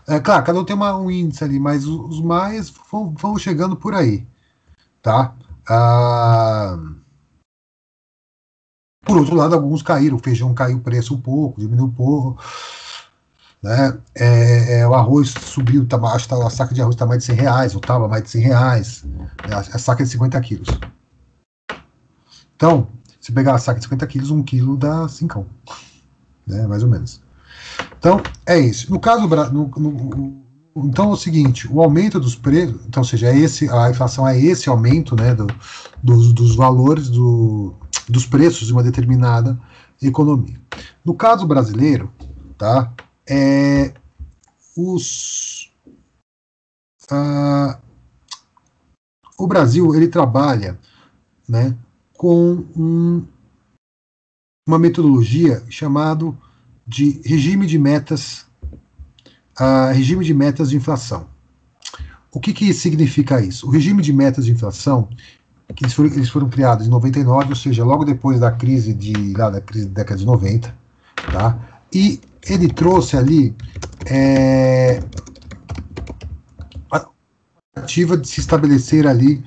[0.06, 3.38] É, claro, cada um tem uma, um índice ali, mas os, os mais vão, vão,
[3.38, 4.26] chegando por aí.
[5.00, 5.34] Tá?
[5.70, 6.96] Uh,
[9.06, 10.18] por outro lado, alguns caíram.
[10.18, 12.38] O feijão caiu o preço um pouco, diminuiu um pouco.
[13.66, 13.98] Né?
[14.14, 17.18] É, é, o arroz subiu, tá, acho que tá, a saca de arroz está mais
[17.18, 19.04] de 100 reais, ou estava mais de 100 reais.
[19.04, 19.28] Né?
[19.50, 20.68] A, a saca de 50 quilos.
[22.54, 22.86] Então,
[23.20, 25.44] se pegar a saca de 50 quilos, um quilo dá 5.
[26.46, 26.64] Né?
[26.68, 27.20] Mais ou menos.
[27.98, 28.88] Então, é isso.
[28.88, 33.36] No caso, no, no, então é o seguinte, o aumento dos preços, então, seja, é
[33.36, 35.48] esse, a inflação é esse aumento né, do,
[36.00, 37.74] dos, dos valores do,
[38.08, 39.58] dos preços de uma determinada
[40.00, 40.60] economia.
[41.04, 42.12] No caso brasileiro,
[42.56, 42.92] tá,
[43.28, 43.92] é,
[44.76, 45.70] os,
[47.10, 47.76] uh,
[49.38, 50.78] o Brasil ele trabalha
[51.48, 51.76] né,
[52.16, 53.26] com um,
[54.66, 56.36] uma metodologia chamado
[56.86, 58.46] de regime de metas,
[59.92, 61.28] regime de metas de inflação.
[62.32, 63.66] O que, que significa isso?
[63.66, 65.08] O regime de metas de inflação
[65.74, 69.32] que eles foram, eles foram criados em 99, ou seja, logo depois da crise de
[69.34, 70.74] lá da crise da década de 90,
[71.32, 71.58] tá?
[71.92, 73.54] E ele trouxe ali
[74.06, 75.02] é,
[76.90, 77.06] a
[77.74, 79.44] tentativa de se estabelecer ali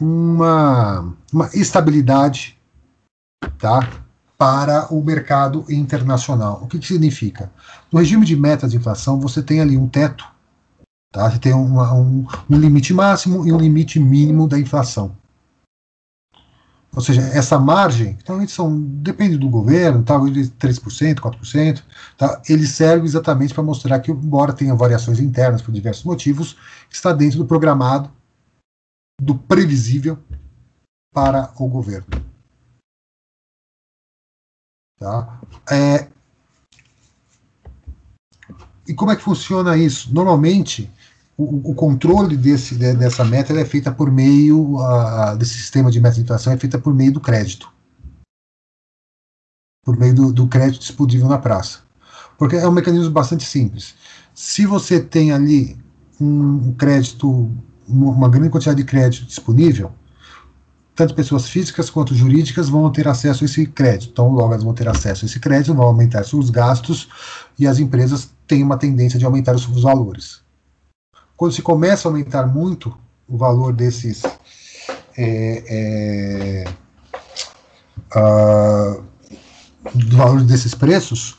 [0.00, 2.58] uma, uma estabilidade,
[3.58, 3.88] tá?
[4.36, 6.60] Para o mercado internacional.
[6.62, 7.52] O que, que significa?
[7.92, 10.26] No regime de metas de inflação, você tem ali um teto,
[11.12, 11.30] tá?
[11.30, 15.16] Você tem uma, um, um limite máximo e um limite mínimo da inflação.
[16.94, 21.82] Ou seja, essa margem, então são, depende do governo, tá, 3%, 4%,
[22.18, 26.56] tá, ele serve exatamente para mostrar que, embora tenha variações internas por diversos motivos,
[26.90, 28.10] está dentro do programado,
[29.20, 30.18] do previsível
[31.14, 32.06] para o governo.
[34.98, 35.40] Tá?
[35.70, 36.08] É,
[38.86, 40.12] e como é que funciona isso?
[40.12, 40.92] Normalmente,
[41.42, 46.14] o, o, controle desse, dessa meta é feita por meio a, desse sistema de meta
[46.14, 47.72] de inflação é feita por meio do crédito,
[49.84, 51.80] por meio do, do crédito disponível na praça,
[52.38, 53.94] porque é um mecanismo bastante simples.
[54.34, 55.76] Se você tem ali
[56.20, 57.50] um crédito,
[57.88, 59.92] uma grande quantidade de crédito disponível,
[60.94, 64.10] tanto pessoas físicas quanto jurídicas vão ter acesso a esse crédito.
[64.12, 67.08] Então, logo elas vão ter acesso a esse crédito, vão aumentar seus gastos
[67.58, 70.41] e as empresas têm uma tendência de aumentar os seus valores
[71.36, 72.96] quando se começa a aumentar muito
[73.28, 74.22] o valor desses
[75.16, 76.64] é, é,
[79.94, 81.36] do valor desses preços,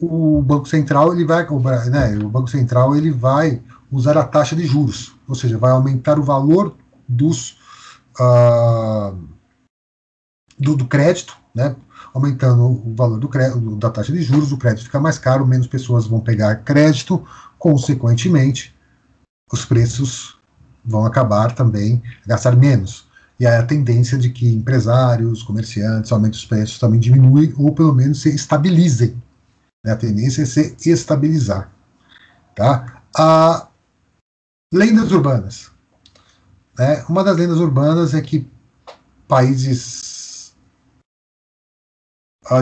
[0.00, 1.44] o Banco Central ele vai,
[1.90, 3.60] né, o Banco Central ele vai
[3.90, 6.76] usar a taxa de juros, ou seja, vai aumentar o valor
[7.08, 7.56] dos
[8.20, 9.16] uh,
[10.58, 11.74] do, do, crédito, né,
[12.12, 15.66] aumentando o valor do crédito, da taxa de juros, o crédito fica mais caro, menos
[15.66, 17.24] pessoas vão pegar crédito,
[17.58, 18.74] consequentemente,
[19.52, 20.38] os preços
[20.84, 23.06] vão acabar também gastar menos.
[23.38, 27.94] E aí a tendência de que empresários, comerciantes aumentem os preços também diminui ou pelo
[27.94, 29.20] menos se estabilizem.
[29.84, 29.92] Né?
[29.92, 31.70] A tendência é se estabilizar.
[32.54, 33.02] Tá?
[33.16, 33.68] A
[34.74, 35.70] lendas urbanas.
[36.76, 37.04] Né?
[37.08, 38.50] Uma das lendas urbanas é que
[39.28, 40.54] países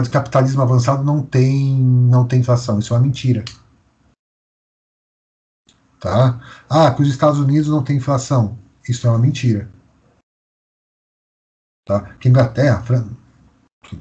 [0.03, 2.77] de capitalismo avançado não tem, não tem inflação.
[2.77, 3.43] Isso é uma mentira.
[5.99, 6.39] Tá?
[6.69, 8.57] Ah, que os Estados Unidos não têm inflação.
[8.87, 9.69] Isso é uma mentira.
[11.85, 12.01] Tá?
[12.19, 12.83] Que Inglaterra,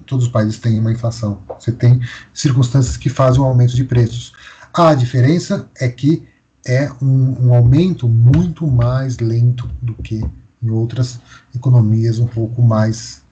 [0.05, 1.43] todos os países têm uma inflação.
[1.49, 2.01] Você tem
[2.35, 4.33] circunstâncias que fazem um aumento de preços.
[4.73, 6.27] A diferença é que
[6.67, 10.25] é um, um aumento muito mais lento do que
[10.63, 11.21] em outras
[11.55, 13.25] economias um pouco mais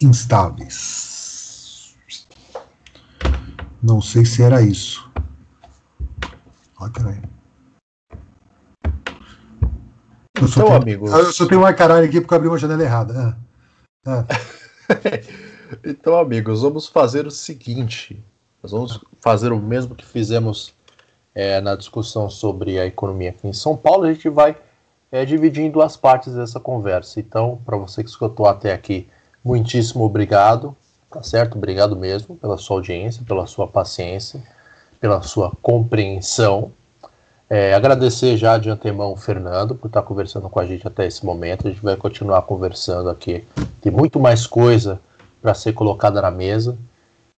[0.00, 1.96] instáveis.
[3.82, 5.10] Não sei se era isso.
[6.78, 7.33] Olha, peraí.
[10.36, 13.38] Eu então, tenho, eu só tenho um caralho aqui porque eu abri uma janela errada.
[14.06, 14.10] É.
[14.10, 15.24] É.
[15.84, 18.20] então, amigos, vamos fazer o seguinte:
[18.62, 20.74] nós vamos fazer o mesmo que fizemos
[21.34, 24.04] é, na discussão sobre a economia aqui em São Paulo.
[24.04, 24.56] A gente vai
[25.12, 27.20] é, dividir em duas partes dessa conversa.
[27.20, 29.08] Então, para você que escutou até aqui,
[29.44, 30.76] muitíssimo obrigado,
[31.10, 31.56] tá certo?
[31.56, 34.42] Obrigado mesmo pela sua audiência, pela sua paciência,
[35.00, 36.72] pela sua compreensão.
[37.56, 41.24] É, agradecer já de antemão o Fernando por estar conversando com a gente até esse
[41.24, 41.68] momento.
[41.68, 43.44] A gente vai continuar conversando aqui.
[43.80, 45.00] Tem muito mais coisa
[45.40, 46.76] para ser colocada na mesa.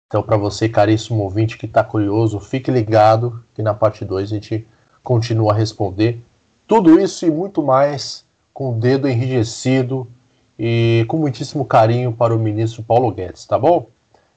[0.06, 4.34] Então, para você, caríssimo ouvinte que está curioso, fique ligado que na parte 2 a
[4.36, 4.64] gente
[5.02, 6.22] continua a responder
[6.64, 10.06] tudo isso e muito mais com o dedo enrijecido
[10.56, 13.88] e com muitíssimo carinho para o ministro Paulo Guedes, tá bom?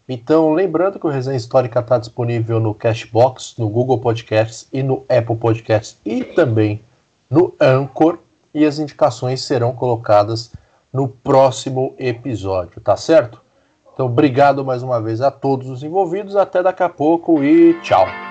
[0.08, 5.04] Então, lembrando que o Resenha Histórica está disponível no Cashbox, no Google Podcasts e no
[5.10, 6.82] Apple Podcasts e também
[7.30, 8.18] no Anchor,
[8.54, 10.52] e as indicações serão colocadas
[10.94, 13.42] no próximo episódio, tá certo?
[13.94, 18.27] Então, obrigado mais uma vez a todos os envolvidos, até daqui a pouco e tchau!